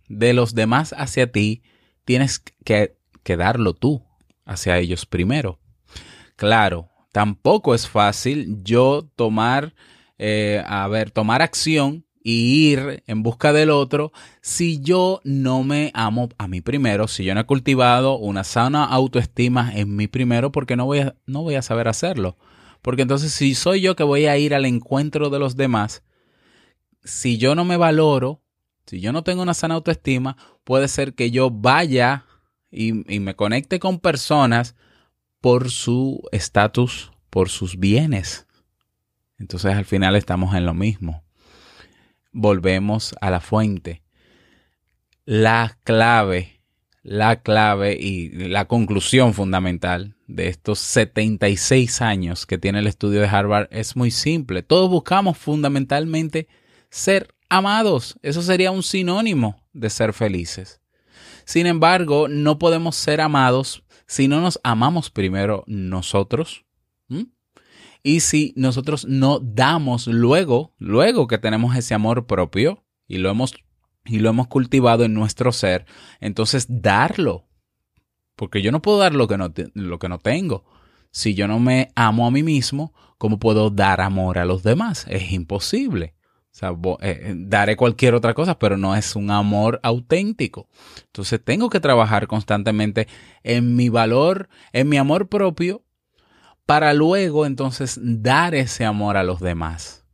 de 0.09 0.33
los 0.33 0.53
demás 0.53 0.93
hacia 0.97 1.31
ti, 1.31 1.63
tienes 2.03 2.39
que 2.65 2.97
que 3.23 3.37
darlo 3.37 3.73
tú 3.73 4.03
hacia 4.45 4.77
ellos 4.77 5.05
primero. 5.05 5.59
Claro, 6.35 6.89
tampoco 7.11 7.73
es 7.75 7.87
fácil 7.87 8.63
yo 8.63 9.09
tomar, 9.15 9.73
eh, 10.17 10.63
a 10.65 10.87
ver, 10.87 11.11
tomar 11.11 11.41
acción 11.41 12.05
y 12.23 12.71
ir 12.71 13.03
en 13.05 13.21
busca 13.21 13.51
del 13.51 13.69
otro 13.69 14.13
si 14.41 14.79
yo 14.79 15.19
no 15.23 15.63
me 15.63 15.91
amo 15.93 16.29
a 16.37 16.47
mí 16.47 16.61
primero, 16.61 17.07
si 17.07 17.23
yo 17.25 17.33
no 17.33 17.41
he 17.41 17.45
cultivado 17.45 18.17
una 18.17 18.43
sana 18.43 18.85
autoestima 18.85 19.71
en 19.75 19.95
mí 19.95 20.07
primero, 20.07 20.51
porque 20.51 20.75
no 20.75 20.85
voy 20.85 20.99
a, 20.99 21.15
no 21.25 21.43
voy 21.43 21.55
a 21.55 21.61
saber 21.61 21.87
hacerlo. 21.87 22.37
Porque 22.81 23.01
entonces 23.01 23.31
si 23.33 23.55
soy 23.55 23.81
yo 23.81 23.95
que 23.95 24.03
voy 24.03 24.25
a 24.25 24.37
ir 24.37 24.53
al 24.53 24.65
encuentro 24.65 25.29
de 25.29 25.39
los 25.39 25.55
demás, 25.55 26.03
si 27.03 27.37
yo 27.37 27.55
no 27.55 27.65
me 27.65 27.77
valoro, 27.77 28.41
si 28.85 28.99
yo 28.99 29.11
no 29.11 29.23
tengo 29.23 29.41
una 29.41 29.53
sana 29.53 29.75
autoestima, 29.75 30.37
puede 30.63 30.87
ser 30.87 31.13
que 31.13 31.31
yo 31.31 31.49
vaya 31.49 32.25
y, 32.73 32.93
me 32.93 33.35
conecte 33.35 33.79
con 33.79 33.99
personas 33.99 34.75
por 35.39 35.69
su 35.69 36.21
estatus, 36.31 37.11
por 37.29 37.49
sus 37.49 37.77
bienes. 37.77 38.47
Entonces 39.37 39.73
al 39.73 39.85
final 39.85 40.15
estamos 40.15 40.55
en 40.55 40.65
lo 40.65 40.73
mismo. 40.73 41.23
Volvemos 42.31 43.13
a 43.21 43.29
la 43.29 43.41
fuente. 43.41 44.01
La 45.25 45.77
clave, 45.83 46.61
la 47.03 47.41
clave 47.41 47.95
y 47.99 48.29
la 48.29 48.65
conclusión 48.65 49.33
fundamental 49.33 50.15
de 50.27 50.47
estos 50.47 50.79
76 50.79 52.01
años 52.01 52.45
que 52.45 52.57
tiene 52.57 52.79
el 52.79 52.87
estudio 52.87 53.21
de 53.21 53.27
Harvard 53.27 53.67
es 53.71 53.95
muy 53.95 54.09
simple. 54.09 54.63
Todos 54.63 54.89
buscamos 54.89 55.37
fundamentalmente 55.37 56.47
ser 56.89 57.33
amados. 57.49 58.17
Eso 58.23 58.41
sería 58.41 58.71
un 58.71 58.83
sinónimo 58.83 59.61
de 59.73 59.89
ser 59.89 60.13
felices. 60.13 60.82
Sin 61.45 61.67
embargo, 61.67 62.27
no 62.27 62.59
podemos 62.59 62.95
ser 62.95 63.21
amados 63.21 63.83
si 64.07 64.27
no 64.27 64.41
nos 64.41 64.59
amamos 64.63 65.09
primero 65.09 65.63
nosotros. 65.67 66.65
Y 68.05 68.19
si 68.19 68.53
nosotros 68.57 69.05
no 69.05 69.39
damos 69.39 70.07
luego, 70.07 70.73
luego 70.77 71.27
que 71.27 71.37
tenemos 71.37 71.75
ese 71.77 71.93
amor 71.93 72.27
propio 72.27 72.83
y 73.07 73.17
lo 73.17 73.29
hemos, 73.29 73.53
y 74.03 74.19
lo 74.19 74.29
hemos 74.29 74.47
cultivado 74.47 75.05
en 75.05 75.13
nuestro 75.13 75.53
ser, 75.53 75.85
entonces 76.19 76.65
darlo. 76.69 77.47
Porque 78.35 78.61
yo 78.61 78.73
no 78.73 78.81
puedo 78.81 78.97
dar 78.97 79.15
lo 79.15 79.27
que 79.27 79.37
no, 79.37 79.53
lo 79.73 79.99
que 79.99 80.09
no 80.09 80.19
tengo. 80.19 80.65
Si 81.11 81.33
yo 81.33 81.47
no 81.47 81.59
me 81.59 81.91
amo 81.95 82.27
a 82.27 82.31
mí 82.31 82.43
mismo, 82.43 82.93
¿cómo 83.17 83.39
puedo 83.39 83.69
dar 83.69 84.01
amor 84.01 84.37
a 84.37 84.45
los 84.45 84.63
demás? 84.63 85.05
Es 85.07 85.31
imposible. 85.31 86.13
O 86.53 86.55
sea, 86.55 86.69
eh, 86.69 86.95
eh, 87.01 87.33
daré 87.35 87.75
cualquier 87.75 88.13
otra 88.13 88.35
cosa, 88.35 88.59
pero 88.59 88.77
no 88.77 88.95
es 88.95 89.15
un 89.15 89.31
amor 89.31 89.79
auténtico. 89.81 90.67
Entonces 91.07 91.43
tengo 91.43 91.71
que 91.71 91.79
trabajar 91.79 92.27
constantemente 92.27 93.07
en 93.41 93.75
mi 93.75 93.89
valor, 93.89 94.49
en 94.71 94.87
mi 94.87 94.97
amor 94.97 95.29
propio, 95.29 95.81
para 96.67 96.93
luego 96.93 97.47
entonces 97.47 97.99
dar 98.03 98.53
ese 98.53 98.85
amor 98.85 99.17
a 99.17 99.23
los 99.23 99.39
demás. 99.39 100.05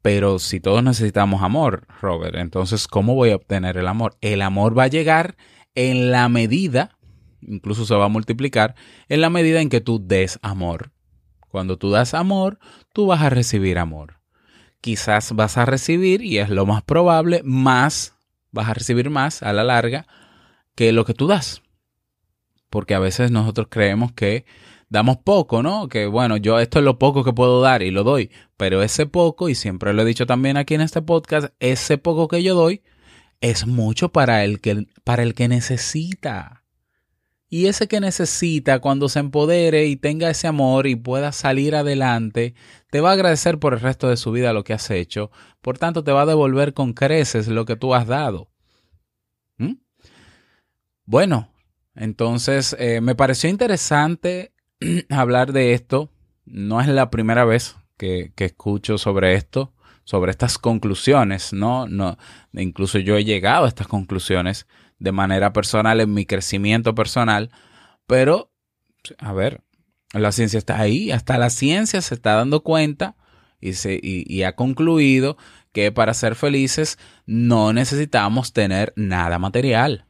Pero 0.00 0.38
si 0.38 0.60
todos 0.60 0.82
necesitamos 0.82 1.42
amor, 1.42 1.86
Robert, 2.00 2.36
entonces 2.36 2.88
¿cómo 2.88 3.14
voy 3.14 3.32
a 3.32 3.36
obtener 3.36 3.76
el 3.76 3.86
amor? 3.86 4.16
El 4.22 4.40
amor 4.40 4.78
va 4.78 4.84
a 4.84 4.88
llegar 4.88 5.36
en 5.74 6.10
la 6.10 6.30
medida, 6.30 6.96
incluso 7.42 7.84
se 7.84 7.94
va 7.94 8.06
a 8.06 8.08
multiplicar, 8.08 8.76
en 9.10 9.20
la 9.20 9.28
medida 9.28 9.60
en 9.60 9.68
que 9.68 9.82
tú 9.82 10.02
des 10.02 10.38
amor. 10.40 10.90
Cuando 11.50 11.76
tú 11.76 11.90
das 11.90 12.14
amor, 12.14 12.58
tú 12.94 13.04
vas 13.04 13.20
a 13.20 13.28
recibir 13.28 13.78
amor 13.78 14.19
quizás 14.80 15.32
vas 15.32 15.56
a 15.56 15.64
recibir, 15.64 16.22
y 16.22 16.38
es 16.38 16.48
lo 16.48 16.66
más 16.66 16.82
probable, 16.82 17.42
más, 17.44 18.14
vas 18.50 18.68
a 18.68 18.74
recibir 18.74 19.10
más 19.10 19.42
a 19.42 19.52
la 19.52 19.64
larga 19.64 20.06
que 20.74 20.92
lo 20.92 21.04
que 21.04 21.14
tú 21.14 21.26
das. 21.26 21.62
Porque 22.70 22.94
a 22.94 22.98
veces 22.98 23.30
nosotros 23.30 23.66
creemos 23.70 24.12
que 24.12 24.44
damos 24.88 25.18
poco, 25.18 25.62
¿no? 25.62 25.88
Que 25.88 26.06
bueno, 26.06 26.36
yo 26.36 26.58
esto 26.58 26.78
es 26.78 26.84
lo 26.84 26.98
poco 26.98 27.24
que 27.24 27.32
puedo 27.32 27.60
dar 27.60 27.82
y 27.82 27.90
lo 27.90 28.04
doy, 28.04 28.30
pero 28.56 28.82
ese 28.82 29.06
poco, 29.06 29.48
y 29.48 29.54
siempre 29.54 29.92
lo 29.92 30.02
he 30.02 30.04
dicho 30.04 30.26
también 30.26 30.56
aquí 30.56 30.74
en 30.74 30.80
este 30.82 31.02
podcast, 31.02 31.54
ese 31.60 31.98
poco 31.98 32.28
que 32.28 32.42
yo 32.42 32.54
doy 32.54 32.82
es 33.40 33.66
mucho 33.66 34.10
para 34.10 34.44
el 34.44 34.60
que, 34.60 34.86
para 35.04 35.22
el 35.22 35.34
que 35.34 35.48
necesita. 35.48 36.59
Y 37.52 37.66
ese 37.66 37.88
que 37.88 37.98
necesita, 37.98 38.78
cuando 38.78 39.08
se 39.08 39.18
empodere 39.18 39.86
y 39.86 39.96
tenga 39.96 40.30
ese 40.30 40.46
amor 40.46 40.86
y 40.86 40.94
pueda 40.94 41.32
salir 41.32 41.74
adelante, 41.74 42.54
te 42.90 43.00
va 43.00 43.10
a 43.10 43.14
agradecer 43.14 43.58
por 43.58 43.74
el 43.74 43.80
resto 43.80 44.08
de 44.08 44.16
su 44.16 44.30
vida 44.30 44.52
lo 44.52 44.62
que 44.62 44.72
has 44.72 44.88
hecho. 44.92 45.32
Por 45.60 45.76
tanto, 45.76 46.04
te 46.04 46.12
va 46.12 46.22
a 46.22 46.26
devolver 46.26 46.74
con 46.74 46.92
creces 46.92 47.48
lo 47.48 47.64
que 47.64 47.74
tú 47.74 47.92
has 47.92 48.06
dado. 48.06 48.52
¿Mm? 49.58 49.74
Bueno, 51.06 51.52
entonces 51.96 52.76
eh, 52.78 53.00
me 53.00 53.16
pareció 53.16 53.50
interesante 53.50 54.52
hablar 55.10 55.52
de 55.52 55.74
esto. 55.74 56.12
No 56.44 56.80
es 56.80 56.86
la 56.86 57.10
primera 57.10 57.44
vez 57.44 57.74
que, 57.96 58.32
que 58.36 58.44
escucho 58.44 58.96
sobre 58.96 59.34
esto, 59.34 59.74
sobre 60.04 60.30
estas 60.30 60.56
conclusiones, 60.56 61.52
¿no? 61.52 61.88
no 61.88 62.16
incluso 62.52 63.00
yo 63.00 63.16
he 63.16 63.24
llegado 63.24 63.64
a 63.64 63.68
estas 63.68 63.88
conclusiones 63.88 64.68
de 65.00 65.12
manera 65.12 65.52
personal, 65.52 66.00
en 66.00 66.14
mi 66.14 66.26
crecimiento 66.26 66.94
personal, 66.94 67.50
pero, 68.06 68.52
a 69.18 69.32
ver, 69.32 69.62
la 70.12 70.30
ciencia 70.30 70.58
está 70.58 70.78
ahí, 70.78 71.10
hasta 71.10 71.38
la 71.38 71.50
ciencia 71.50 72.00
se 72.02 72.14
está 72.14 72.34
dando 72.34 72.62
cuenta 72.62 73.16
y, 73.60 73.72
se, 73.74 73.98
y, 74.02 74.42
ha 74.42 74.54
concluido 74.54 75.36
que 75.72 75.92
para 75.92 76.14
ser 76.14 76.34
felices 76.34 76.98
no 77.26 77.72
necesitamos 77.72 78.52
tener 78.52 78.92
nada 78.96 79.38
material, 79.38 80.06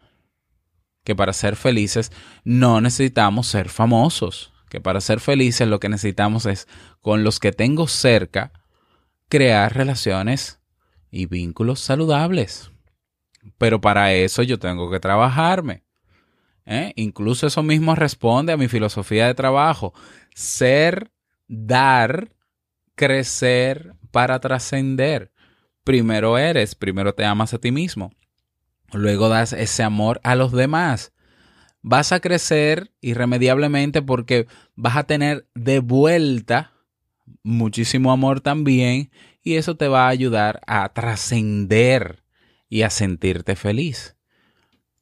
que 1.04 1.14
para 1.14 1.32
ser 1.32 1.56
felices 1.56 2.12
no 2.44 2.80
necesitamos 2.80 3.46
ser 3.46 3.68
famosos, 3.68 4.52
que 4.68 4.80
para 4.80 5.00
ser 5.00 5.20
felices 5.20 5.68
lo 5.68 5.80
que 5.80 5.88
necesitamos 5.88 6.46
es 6.46 6.68
con 7.00 7.24
los 7.24 7.40
que 7.40 7.52
tengo 7.52 7.88
cerca 7.88 8.52
crear 9.28 9.74
relaciones 9.74 10.60
y 11.10 11.26
vínculos 11.26 11.80
saludables. 11.80 12.70
Pero 13.58 13.80
para 13.80 14.12
eso 14.12 14.42
yo 14.42 14.58
tengo 14.58 14.90
que 14.90 15.00
trabajarme. 15.00 15.82
¿eh? 16.66 16.92
Incluso 16.96 17.46
eso 17.46 17.62
mismo 17.62 17.94
responde 17.94 18.52
a 18.52 18.56
mi 18.56 18.68
filosofía 18.68 19.26
de 19.26 19.34
trabajo. 19.34 19.92
Ser, 20.34 21.10
dar, 21.48 22.30
crecer 22.94 23.94
para 24.10 24.40
trascender. 24.40 25.32
Primero 25.84 26.38
eres, 26.38 26.74
primero 26.74 27.14
te 27.14 27.24
amas 27.24 27.54
a 27.54 27.58
ti 27.58 27.72
mismo. 27.72 28.12
Luego 28.92 29.28
das 29.28 29.52
ese 29.52 29.82
amor 29.82 30.20
a 30.22 30.34
los 30.34 30.52
demás. 30.52 31.12
vas 31.82 32.12
a 32.12 32.20
crecer 32.20 32.92
irremediablemente 33.00 34.02
porque 34.02 34.46
vas 34.74 34.96
a 34.96 35.04
tener 35.04 35.46
de 35.54 35.78
vuelta 35.78 36.72
muchísimo 37.42 38.12
amor 38.12 38.40
también 38.42 39.10
y 39.42 39.54
eso 39.54 39.76
te 39.76 39.88
va 39.88 40.06
a 40.06 40.10
ayudar 40.10 40.60
a 40.66 40.90
trascender 40.92 42.22
y 42.70 42.82
a 42.82 42.90
sentirte 42.90 43.56
feliz. 43.56 44.16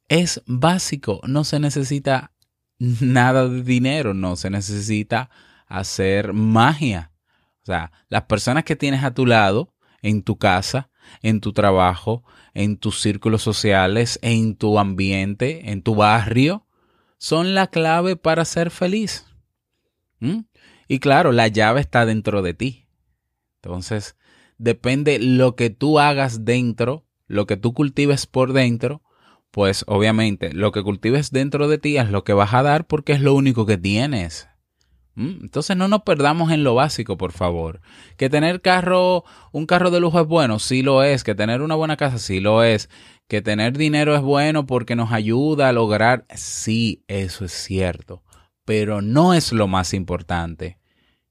Es 0.09 0.41
básico, 0.45 1.21
no 1.25 1.45
se 1.45 1.59
necesita 1.59 2.33
nada 2.79 3.47
de 3.47 3.63
dinero, 3.63 4.13
no 4.13 4.35
se 4.35 4.49
necesita 4.49 5.29
hacer 5.67 6.33
magia. 6.33 7.11
O 7.61 7.65
sea, 7.65 7.91
las 8.09 8.23
personas 8.23 8.63
que 8.63 8.75
tienes 8.75 9.03
a 9.03 9.13
tu 9.13 9.25
lado, 9.25 9.73
en 10.01 10.23
tu 10.23 10.37
casa, 10.37 10.89
en 11.21 11.39
tu 11.39 11.53
trabajo, 11.53 12.23
en 12.53 12.77
tus 12.77 13.01
círculos 13.01 13.43
sociales, 13.43 14.19
en 14.21 14.55
tu 14.55 14.79
ambiente, 14.79 15.71
en 15.71 15.83
tu 15.83 15.95
barrio, 15.95 16.65
son 17.17 17.53
la 17.53 17.67
clave 17.67 18.15
para 18.15 18.45
ser 18.45 18.71
feliz. 18.71 19.25
¿Mm? 20.19 20.41
Y 20.87 20.99
claro, 20.99 21.31
la 21.31 21.47
llave 21.47 21.81
está 21.81 22.05
dentro 22.05 22.41
de 22.41 22.55
ti. 22.55 22.87
Entonces, 23.61 24.15
depende 24.57 25.19
lo 25.19 25.55
que 25.55 25.69
tú 25.69 25.99
hagas 25.99 26.45
dentro, 26.45 27.05
lo 27.29 27.47
que 27.47 27.55
tú 27.55 27.73
cultives 27.73 28.27
por 28.27 28.51
dentro, 28.51 29.01
pues 29.51 29.85
obviamente 29.87 30.51
lo 30.51 30.73
que 30.73 30.83
cultives 30.83 31.31
dentro 31.31 31.69
de 31.69 31.77
ti 31.77 31.97
es 31.97 32.09
lo 32.09 32.25
que 32.25 32.33
vas 32.33 32.53
a 32.53 32.63
dar 32.63 32.85
porque 32.85 33.13
es 33.13 33.21
lo 33.21 33.33
único 33.33 33.65
que 33.65 33.77
tienes. 33.77 34.49
¿Mm? 35.15 35.41
Entonces 35.41 35.77
no 35.77 35.87
nos 35.87 36.03
perdamos 36.03 36.51
en 36.51 36.63
lo 36.63 36.75
básico, 36.75 37.17
por 37.17 37.31
favor. 37.31 37.81
Que 38.17 38.29
tener 38.29 38.61
carro, 38.61 39.23
un 39.51 39.65
carro 39.65 39.91
de 39.91 39.99
lujo 39.99 40.21
es 40.21 40.27
bueno, 40.27 40.59
sí 40.59 40.81
lo 40.81 41.03
es. 41.03 41.23
Que 41.23 41.35
tener 41.35 41.61
una 41.61 41.75
buena 41.75 41.97
casa, 41.97 42.17
sí 42.19 42.39
lo 42.39 42.63
es. 42.63 42.89
Que 43.27 43.41
tener 43.41 43.77
dinero 43.77 44.15
es 44.15 44.21
bueno 44.21 44.65
porque 44.65 44.95
nos 44.95 45.11
ayuda 45.11 45.69
a 45.69 45.73
lograr, 45.73 46.25
sí, 46.33 47.03
eso 47.07 47.45
es 47.45 47.51
cierto. 47.51 48.23
Pero 48.65 49.01
no 49.01 49.33
es 49.33 49.51
lo 49.51 49.67
más 49.67 49.93
importante. 49.93 50.79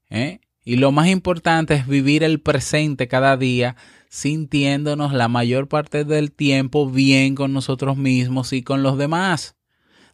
¿eh? 0.09 0.39
Y 0.69 0.75
lo 0.75 0.91
más 0.91 1.07
importante 1.07 1.73
es 1.73 1.87
vivir 1.87 2.23
el 2.23 2.41
presente 2.41 3.07
cada 3.07 3.37
día 3.37 3.75
sintiéndonos 4.07 5.13
la 5.13 5.27
mayor 5.27 5.67
parte 5.67 6.05
del 6.05 6.31
tiempo 6.31 6.87
bien 6.87 7.33
con 7.33 7.53
nosotros 7.53 7.97
mismos 7.97 8.53
y 8.53 8.61
con 8.61 8.83
los 8.83 8.95
demás. 8.95 9.55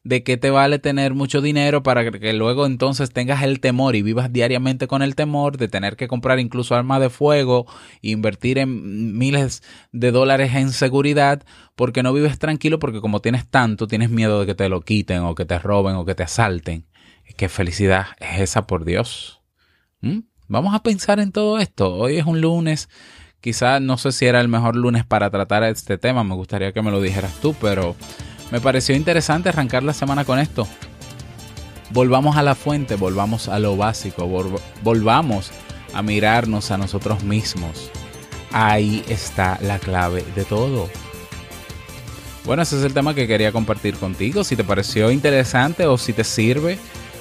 ¿De 0.06 0.24
qué 0.24 0.38
te 0.38 0.52
vale 0.52 0.80
tener 0.80 1.14
mucho 1.14 1.42
dinero 1.42 1.84
para 1.84 2.10
que 2.10 2.32
luego 2.32 2.66
entonces 2.66 3.12
tengas 3.12 3.44
el 3.44 3.60
temor 3.60 3.98
y 3.98 4.02
vivas 4.02 4.32
diariamente 4.32 4.88
con 4.88 5.02
el 5.02 5.14
temor 5.16 5.58
de 5.58 5.68
tener 5.68 5.98
que 5.98 6.08
comprar 6.08 6.40
incluso 6.40 6.74
armas 6.74 7.02
de 7.02 7.10
fuego 7.10 7.66
invertir 8.02 8.58
en 8.58 9.18
miles 9.18 9.62
de 9.92 10.12
dólares 10.12 10.56
en 10.56 10.72
seguridad 10.72 11.44
porque 11.76 12.02
no 12.02 12.14
vives 12.14 12.40
tranquilo 12.40 12.80
porque 12.80 13.02
como 13.02 13.20
tienes 13.20 13.46
tanto 13.46 13.88
tienes 13.88 14.10
miedo 14.10 14.40
de 14.40 14.46
que 14.46 14.56
te 14.56 14.70
lo 14.70 14.80
quiten 14.80 15.20
o 15.24 15.36
que 15.36 15.44
te 15.44 15.60
roben 15.60 15.98
o 15.98 16.06
que 16.06 16.16
te 16.16 16.24
asalten? 16.24 16.86
¿Qué 17.36 17.50
felicidad 17.50 18.06
es 18.22 18.40
esa 18.40 18.66
por 18.68 18.86
Dios? 18.86 19.42
¿Mm? 20.00 20.20
Vamos 20.48 20.76
a 20.76 20.84
pensar 20.84 21.20
en 21.20 21.32
todo 21.32 21.58
esto. 21.58 21.96
Hoy 21.96 22.18
es 22.18 22.26
un 22.26 22.40
lunes. 22.40 22.88
Quizás 23.42 23.82
no 23.82 23.98
sé 23.98 24.12
si 24.12 24.26
era 24.26 24.42
el 24.42 24.48
mejor 24.48 24.76
lunes 24.76 25.04
para 25.04 25.32
tratar 25.32 25.64
este 25.64 25.98
tema. 25.98 26.24
Me 26.24 26.36
gustaría 26.36 26.72
que 26.72 26.84
me 26.84 26.92
lo 26.92 27.02
dijeras 27.02 27.34
tú, 27.42 27.56
pero 27.60 27.96
me 28.52 28.62
pareció 28.62 28.96
interesante 28.96 29.50
arrancar 29.50 29.82
la 29.82 29.94
semana 29.94 30.24
con 30.24 30.38
esto. 30.38 30.68
Volvamos 31.92 32.38
a 32.38 32.44
la 32.44 32.54
fuente, 32.54 32.96
volvamos 32.96 33.48
a 33.48 33.58
lo 33.58 33.76
básico, 33.76 34.28
volvamos 34.84 35.52
a 35.94 36.04
mirarnos 36.04 36.70
a 36.70 36.78
nosotros 36.78 37.24
mismos. 37.24 37.90
Ahí 38.52 39.04
está 39.10 39.58
la 39.62 39.80
clave 39.80 40.24
de 40.36 40.46
todo. 40.46 40.90
Bueno, 42.44 42.62
ese 42.62 42.78
es 42.78 42.84
el 42.84 42.94
tema 42.94 43.16
que 43.16 43.28
quería 43.28 43.52
compartir 43.52 43.96
contigo. 43.96 44.44
Si 44.44 44.56
te 44.56 44.64
pareció 44.64 45.10
interesante 45.10 45.88
o 45.88 45.98
si 45.98 46.14
te 46.14 46.24
sirve, 46.24 46.78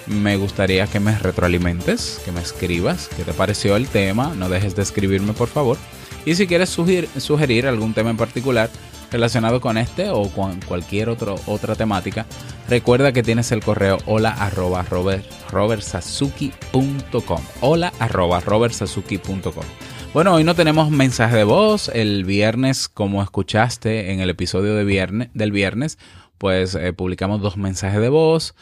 me 0.06 0.36
gustaría 0.36 0.86
que 0.86 1.00
me 1.00 1.18
retroalimentes, 1.18 2.20
que 2.24 2.32
me 2.32 2.40
escribas 2.40 3.08
qué 3.16 3.24
te 3.24 3.32
pareció 3.32 3.76
el 3.76 3.88
tema. 3.88 4.34
No 4.34 4.48
dejes 4.48 4.76
de 4.76 4.82
escribirme, 4.82 5.32
por 5.32 5.48
favor. 5.48 5.78
Y 6.26 6.34
si 6.34 6.46
quieres 6.46 6.70
sugerir, 6.70 7.66
algún 7.66 7.94
tema 7.94 8.10
en 8.10 8.16
particular 8.16 8.70
relacionado 9.10 9.60
con 9.60 9.78
este 9.78 10.10
o 10.10 10.28
con 10.30 10.60
cualquier 10.62 11.08
otro, 11.08 11.36
otra 11.46 11.76
temática, 11.76 12.26
recuerda 12.68 13.12
que 13.12 13.22
tienes 13.22 13.52
el 13.52 13.62
correo 13.62 13.98
hola 14.06 14.30
arroba 14.30 14.82
robert, 14.82 15.24
Hola 17.60 17.92
arroba 17.98 18.40
robertsazuki.com. 18.40 19.64
Bueno, 20.14 20.34
hoy 20.34 20.44
no 20.44 20.54
tenemos 20.54 20.90
mensaje 20.90 21.36
de 21.36 21.44
voz. 21.44 21.88
El 21.88 22.24
viernes, 22.24 22.88
como 22.88 23.22
escuchaste 23.22 24.12
en 24.12 24.20
el 24.20 24.30
episodio 24.30 24.74
de 24.74 25.28
del 25.34 25.52
viernes, 25.52 25.98
pues 26.38 26.74
eh, 26.74 26.92
publicamos 26.92 27.40
dos 27.40 27.56
mensajes 27.56 28.00
de 28.00 28.08
voz. 28.08 28.54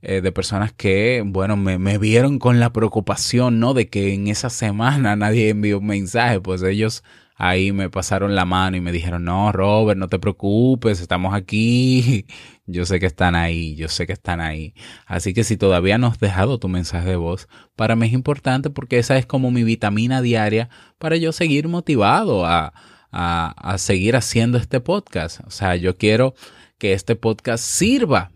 Eh, 0.00 0.20
de 0.20 0.30
personas 0.30 0.72
que, 0.72 1.24
bueno, 1.26 1.56
me, 1.56 1.98
vieron 1.98 2.38
con 2.38 2.60
la 2.60 2.72
preocupación, 2.72 3.58
¿no? 3.58 3.74
De 3.74 3.88
que 3.88 4.14
en 4.14 4.28
esa 4.28 4.48
semana 4.48 5.16
nadie 5.16 5.48
envió 5.48 5.78
un 5.80 5.86
mensaje, 5.86 6.40
pues 6.40 6.62
ellos 6.62 7.02
ahí 7.34 7.72
me 7.72 7.90
pasaron 7.90 8.34
la 8.36 8.44
mano 8.44 8.76
y 8.76 8.80
me 8.80 8.92
dijeron, 8.92 9.24
no, 9.24 9.50
Robert, 9.50 9.98
no 9.98 10.08
te 10.08 10.20
preocupes, 10.20 11.00
estamos 11.00 11.34
aquí. 11.34 12.26
Yo 12.66 12.84
sé 12.86 13.00
que 13.00 13.06
están 13.06 13.34
ahí, 13.34 13.76
yo 13.76 13.88
sé 13.88 14.06
que 14.06 14.12
están 14.12 14.42
ahí. 14.42 14.74
Así 15.06 15.32
que 15.32 15.42
si 15.42 15.56
todavía 15.56 15.96
no 15.96 16.08
has 16.08 16.20
dejado 16.20 16.58
tu 16.58 16.68
mensaje 16.68 17.08
de 17.08 17.16
voz, 17.16 17.48
para 17.76 17.96
mí 17.96 18.06
es 18.06 18.12
importante 18.12 18.68
porque 18.68 18.98
esa 18.98 19.16
es 19.16 19.24
como 19.24 19.50
mi 19.50 19.64
vitamina 19.64 20.20
diaria 20.20 20.68
para 20.98 21.16
yo 21.16 21.32
seguir 21.32 21.66
motivado 21.66 22.44
a, 22.44 22.74
a, 23.10 23.54
a 23.56 23.78
seguir 23.78 24.16
haciendo 24.16 24.58
este 24.58 24.80
podcast. 24.80 25.40
O 25.46 25.50
sea, 25.50 25.76
yo 25.76 25.96
quiero 25.96 26.34
que 26.76 26.92
este 26.92 27.16
podcast 27.16 27.64
sirva 27.64 28.32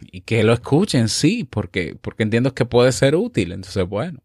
y 0.00 0.22
que 0.22 0.42
lo 0.42 0.52
escuchen, 0.52 1.08
sí, 1.08 1.44
porque, 1.44 1.96
porque 2.00 2.22
entiendo 2.22 2.54
que 2.54 2.64
puede 2.64 2.92
ser 2.92 3.16
útil. 3.16 3.52
Entonces, 3.52 3.88
bueno, 3.88 4.20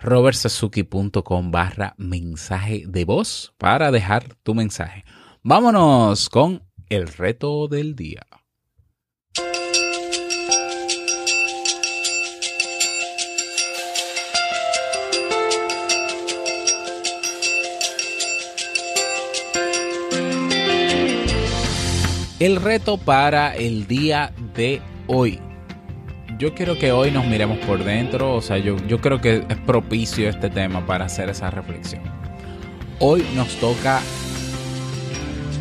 robertsazuki.com 0.00 1.50
barra 1.50 1.94
mensaje 1.96 2.84
de 2.86 3.04
voz 3.04 3.54
para 3.58 3.90
dejar 3.90 4.34
tu 4.42 4.54
mensaje. 4.54 5.04
Vámonos 5.42 6.28
con 6.28 6.62
el 6.88 7.08
reto 7.08 7.68
del 7.68 7.94
día. 7.94 8.26
El 22.42 22.56
reto 22.56 22.96
para 22.96 23.54
el 23.54 23.86
día 23.86 24.32
de 24.56 24.82
hoy. 25.06 25.38
Yo 26.40 26.54
quiero 26.54 26.76
que 26.76 26.90
hoy 26.90 27.12
nos 27.12 27.24
miremos 27.24 27.56
por 27.58 27.84
dentro, 27.84 28.34
o 28.34 28.42
sea, 28.42 28.58
yo, 28.58 28.76
yo 28.88 29.00
creo 29.00 29.20
que 29.20 29.44
es 29.48 29.58
propicio 29.58 30.28
este 30.28 30.50
tema 30.50 30.84
para 30.84 31.04
hacer 31.04 31.28
esa 31.28 31.52
reflexión. 31.52 32.02
Hoy 32.98 33.24
nos 33.36 33.54
toca 33.60 34.00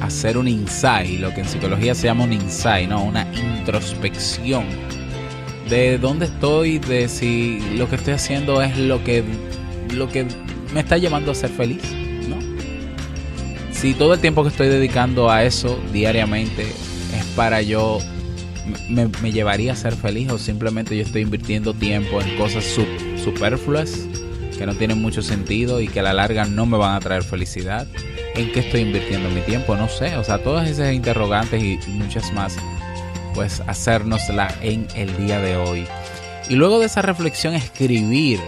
hacer 0.02 0.39
un 0.39 0.48
insight, 0.48 1.20
lo 1.20 1.32
que 1.36 1.41
en 1.41 1.48
psicología 1.48 1.94
se 1.94 2.08
llama 2.08 2.24
un 2.24 2.34
insight, 2.34 2.89
¿no? 2.89 3.04
Una 3.04 3.28
introspección 3.32 4.65
de 5.70 6.00
dónde 6.00 6.26
estoy, 6.26 6.80
de 6.80 7.08
si 7.08 7.60
lo 7.78 7.88
que 7.89 7.98
estoy 7.98 8.13
haciendo 8.13 8.60
es 8.63 8.76
lo 8.76 9.04
que, 9.04 9.24
lo 9.94 10.10
que 10.10 10.26
me 10.74 10.80
está 10.80 10.98
llevando 10.98 11.32
a 11.32 11.36
ser 11.36 11.52
feliz 11.52 12.00
si 13.82 13.96
todo 13.96 14.13
el 14.13 14.20
tiempo 14.20 14.44
que 14.44 14.50
estoy 14.50 14.67
dedicando 14.67 15.32
a 15.32 15.44
eso 15.44 15.80
diariamente 15.91 16.62
es 16.62 17.26
para 17.36 17.63
yo, 17.63 17.98
me, 18.88 19.32
llevaría 19.32 19.74
a 19.74 19.76
ser 19.76 19.96
feliz 19.96 20.30
o 20.30 20.38
simplemente 20.38 20.96
yo 20.96 21.02
estoy 21.02 21.24
invirtiendo 21.24 21.74
tiempo 21.74 22.22
en 22.22 22.38
cosas 22.38 22.63
superfluas 23.24 24.08
que 24.56 24.67
no 24.67 24.76
tienen 24.76 25.02
mucho 25.02 25.24
sentido 25.24 25.82
y 25.82 25.88
que 25.88 26.02
a 26.02 26.04
la 26.04 26.13
larga 26.13 26.46
no 26.46 26.67
me 26.67 26.78
van 26.78 26.94
a 26.94 27.00
traer 27.00 27.24
felicidad. 27.24 27.88
¿En 28.36 28.52
qué 28.52 28.60
estoy 28.60 28.82
invirtiendo 28.82 29.32
mi 29.32 29.41
tiempo? 29.41 29.76
No 29.76 29.89
sé. 29.89 30.15
O 30.17 30.24
sea, 30.24 30.38
todas 30.44 30.70
esas 30.70 30.94
interrogantes 30.94 31.63
y 31.63 31.80
muchas 31.88 32.32
más, 32.34 32.58
pues 33.34 33.63
hacérnosla 33.65 34.54
en 34.62 34.88
el 34.96 35.17
día 35.17 35.39
de 35.39 35.58
hoy. 35.58 35.88
Y 36.50 36.54
luego 36.54 36.78
de 36.78 36.86
esa 36.86 37.02
reflexión, 37.02 37.56
escribir. 37.56 38.39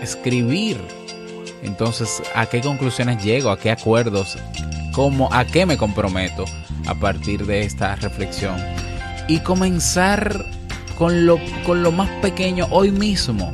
Escribir 0.00 0.76
entonces, 1.62 2.22
¿a 2.34 2.46
qué 2.46 2.60
conclusiones 2.60 3.22
llego? 3.22 3.50
¿A 3.50 3.58
qué 3.58 3.70
acuerdos? 3.70 4.36
¿Cómo, 4.92 5.32
¿A 5.32 5.44
qué 5.44 5.64
me 5.64 5.76
comprometo 5.76 6.44
a 6.86 6.94
partir 6.94 7.46
de 7.46 7.62
esta 7.62 7.94
reflexión? 7.96 8.56
Y 9.28 9.38
comenzar 9.40 10.44
con 10.98 11.24
lo, 11.24 11.38
con 11.64 11.84
lo 11.84 11.92
más 11.92 12.10
pequeño 12.20 12.66
hoy 12.70 12.90
mismo. 12.90 13.52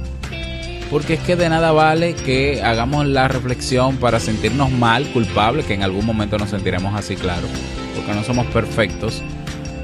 Porque 0.91 1.15
es 1.15 1.21
que 1.21 1.37
de 1.37 1.51
nada 1.51 1.71
vale 1.73 2.15
que 2.15 2.63
hagamos 2.63 3.07
la 3.07 3.29
reflexión 3.29 3.99
para 3.99 4.19
sentirnos 4.21 4.71
mal, 4.71 5.07
culpables, 5.13 5.67
que 5.67 5.75
en 5.75 5.83
algún 5.83 6.07
momento 6.07 6.39
nos 6.39 6.49
sentiremos 6.49 6.95
así, 6.95 7.15
claro, 7.15 7.47
porque 7.95 8.15
no 8.15 8.25
somos 8.25 8.47
perfectos. 8.47 9.23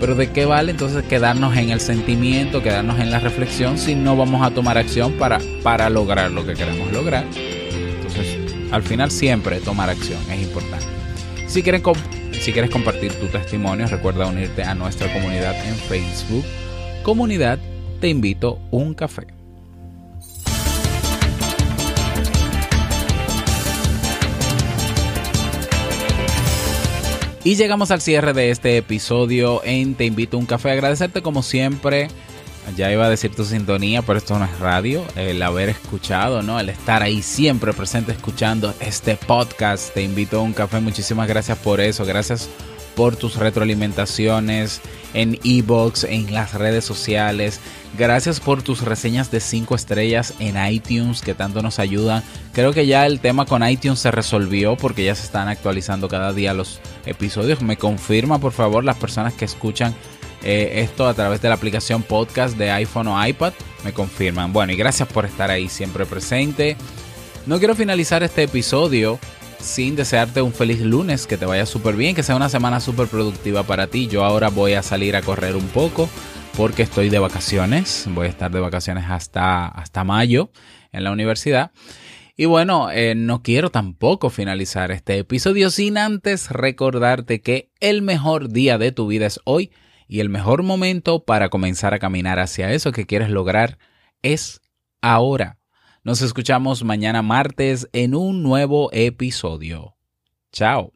Pero 0.01 0.15
de 0.15 0.31
qué 0.31 0.47
vale 0.47 0.71
entonces 0.71 1.05
quedarnos 1.05 1.55
en 1.59 1.69
el 1.69 1.81
sentimiento, 1.81 2.63
quedarnos 2.63 2.99
en 3.01 3.11
la 3.11 3.21
reflexión 3.21 3.77
si 3.77 3.95
no 3.95 4.17
vamos 4.17 4.45
a 4.47 4.51
tomar 4.51 4.79
acción 4.79 5.13
para, 5.19 5.41
para 5.63 5.91
lograr 5.91 6.31
lo 6.31 6.47
que 6.47 6.55
queremos 6.55 6.91
lograr 6.91 7.25
al 8.75 8.83
final 8.83 9.13
siempre 9.13 9.61
tomar 9.61 9.89
acción 9.89 10.19
es 10.33 10.43
importante. 10.43 10.87
Si 11.47 11.63
Si 12.41 12.53
quieres 12.53 12.71
compartir 12.71 13.13
tu 13.13 13.29
testimonio, 13.29 13.87
recuerda 13.87 14.27
unirte 14.27 14.65
a 14.65 14.75
nuestra 14.75 15.13
comunidad 15.13 15.55
en 15.67 15.77
Facebook. 15.77 16.45
Comunidad, 17.05 17.61
te 18.01 18.09
invito 18.09 18.59
un 18.73 18.93
café. 18.95 19.29
Y 27.45 27.55
llegamos 27.55 27.93
al 27.93 28.01
cierre 28.01 28.33
de 28.33 28.51
este 28.51 28.79
episodio 28.79 29.63
en 29.65 29.95
Te 29.95 30.05
invito 30.05 30.37
un 30.37 30.47
café. 30.47 30.73
Agradecerte 30.73 31.23
como 31.23 31.45
siempre. 31.45 32.09
Ya 32.77 32.91
iba 32.91 33.05
a 33.05 33.11
decir 33.11 33.35
tu 33.35 33.45
sintonía, 33.45 34.03
pero 34.03 34.19
esto 34.19 34.39
no 34.39 34.45
es 34.45 34.59
radio. 34.59 35.05
El 35.17 35.43
haber 35.43 35.69
escuchado, 35.69 36.43
¿no? 36.43 36.59
El 36.59 36.71
estar 36.71 37.03
ahí 37.03 37.23
siempre 37.23 37.73
presente 37.73 38.13
escuchando 38.13 38.75
este 38.81 39.17
podcast. 39.17 39.93
Te 39.93 40.03
invito 40.03 40.39
a 40.39 40.43
un 40.43 40.53
café. 40.53 40.81
Muchísimas 40.81 41.29
gracias 41.29 41.59
por 41.59 41.81
eso. 41.81 42.05
Gracias 42.05 42.49
por 42.95 43.17
tus 43.17 43.37
retroalimentaciones 43.37 44.81
en 45.13 45.39
Ebox, 45.45 46.05
en 46.05 46.33
las 46.33 46.55
redes 46.55 46.85
sociales. 46.85 47.61
Gracias 47.97 48.41
por 48.41 48.63
tus 48.63 48.83
reseñas 48.83 49.31
de 49.31 49.41
5 49.41 49.75
estrellas 49.75 50.35
en 50.41 50.57
iTunes 50.73 51.23
que 51.23 51.35
tanto 51.35 51.63
nos 51.63 51.79
ayudan. 51.79 52.25
Creo 52.53 52.73
que 52.73 52.87
ya 52.87 53.07
el 53.07 53.21
tema 53.21 53.47
con 53.47 53.67
iTunes 53.69 54.01
se 54.01 54.11
resolvió 54.11 54.77
porque 54.77 55.05
ya 55.05 55.15
se 55.15 55.25
están 55.25 55.49
actualizando 55.49 56.09
cada 56.09 56.33
día 56.33 56.55
los 56.55 56.81
episodios. 57.07 57.63
Me 57.63 57.77
confirma 57.77 58.39
por 58.39 58.53
favor 58.53 58.85
las 58.85 58.97
personas 58.97 59.33
que 59.35 59.45
escuchan 59.45 59.95
eh, 60.45 60.83
esto 60.83 61.09
a 61.09 61.15
través 61.15 61.41
de 61.41 61.49
la 61.49 61.55
aplicación 61.55 62.03
podcast 62.03 62.57
de 62.57 62.71
iPhone 62.71 63.09
o 63.09 63.27
iPad. 63.27 63.55
Me 63.85 63.93
confirman. 63.93 64.53
Bueno, 64.53 64.73
y 64.73 64.77
gracias 64.77 65.09
por 65.09 65.25
estar 65.25 65.51
ahí 65.51 65.69
siempre 65.69 66.05
presente. 66.07 66.77
No 67.47 67.59
quiero 67.59 67.75
finalizar 67.75 68.23
este 68.23 68.43
episodio 68.45 69.19
sin 69.59 69.97
desearte 69.97 70.43
un 70.43 70.53
feliz 70.53 70.81
lunes, 70.81 71.27
que 71.27 71.39
te 71.39 71.47
vaya 71.47 71.65
súper 71.65 71.97
bien, 71.97 72.15
que 72.15 72.23
sea 72.23 72.37
una 72.37 72.51
semana 72.51 72.81
súper 72.81 73.09
productiva 73.09 73.63
para 73.63 73.87
ti. 73.87 74.07
Yo 74.07 74.25
ahora 74.25 74.51
voy 74.51 74.75
a 74.75 74.83
salir 74.83 75.17
a 75.17 75.23
correr 75.23 75.57
un 75.57 75.67
poco 75.69 76.09
porque 76.57 76.83
estoy 76.83 77.09
de 77.09 77.19
vacaciones, 77.19 78.05
voy 78.11 78.27
a 78.27 78.31
estar 78.31 78.51
de 78.51 78.61
vacaciones 78.61 79.05
hasta, 79.09 79.67
hasta 79.67 80.05
mayo 80.05 80.51
en 80.93 81.05
la 81.05 81.13
universidad. 81.13 81.73
Y 82.37 82.47
bueno, 82.47 82.91
eh, 82.91 83.15
no 83.15 83.43
quiero 83.43 83.71
tampoco 83.71 84.29
finalizar 84.29 84.91
este 84.91 85.19
episodio 85.19 85.71
sin 85.71 85.97
antes 85.97 86.51
recordarte 86.51 87.41
que 87.41 87.71
el 87.81 88.03
mejor 88.03 88.51
día 88.51 88.77
de 88.77 88.93
tu 88.93 89.07
vida 89.07 89.27
es 89.27 89.41
hoy 89.45 89.71
y 90.07 90.21
el 90.21 90.29
mejor 90.29 90.63
momento 90.63 91.25
para 91.25 91.49
comenzar 91.49 91.95
a 91.95 91.99
caminar 91.99 92.39
hacia 92.39 92.73
eso 92.73 92.93
que 92.93 93.07
quieres 93.07 93.31
lograr 93.31 93.79
es 94.23 94.61
ahora. 95.01 95.59
Nos 96.03 96.23
escuchamos 96.23 96.85
mañana 96.85 97.23
martes 97.23 97.89
en 97.93 98.15
un 98.15 98.43
nuevo 98.43 98.91
episodio. 98.93 99.97
Chao. 100.53 100.93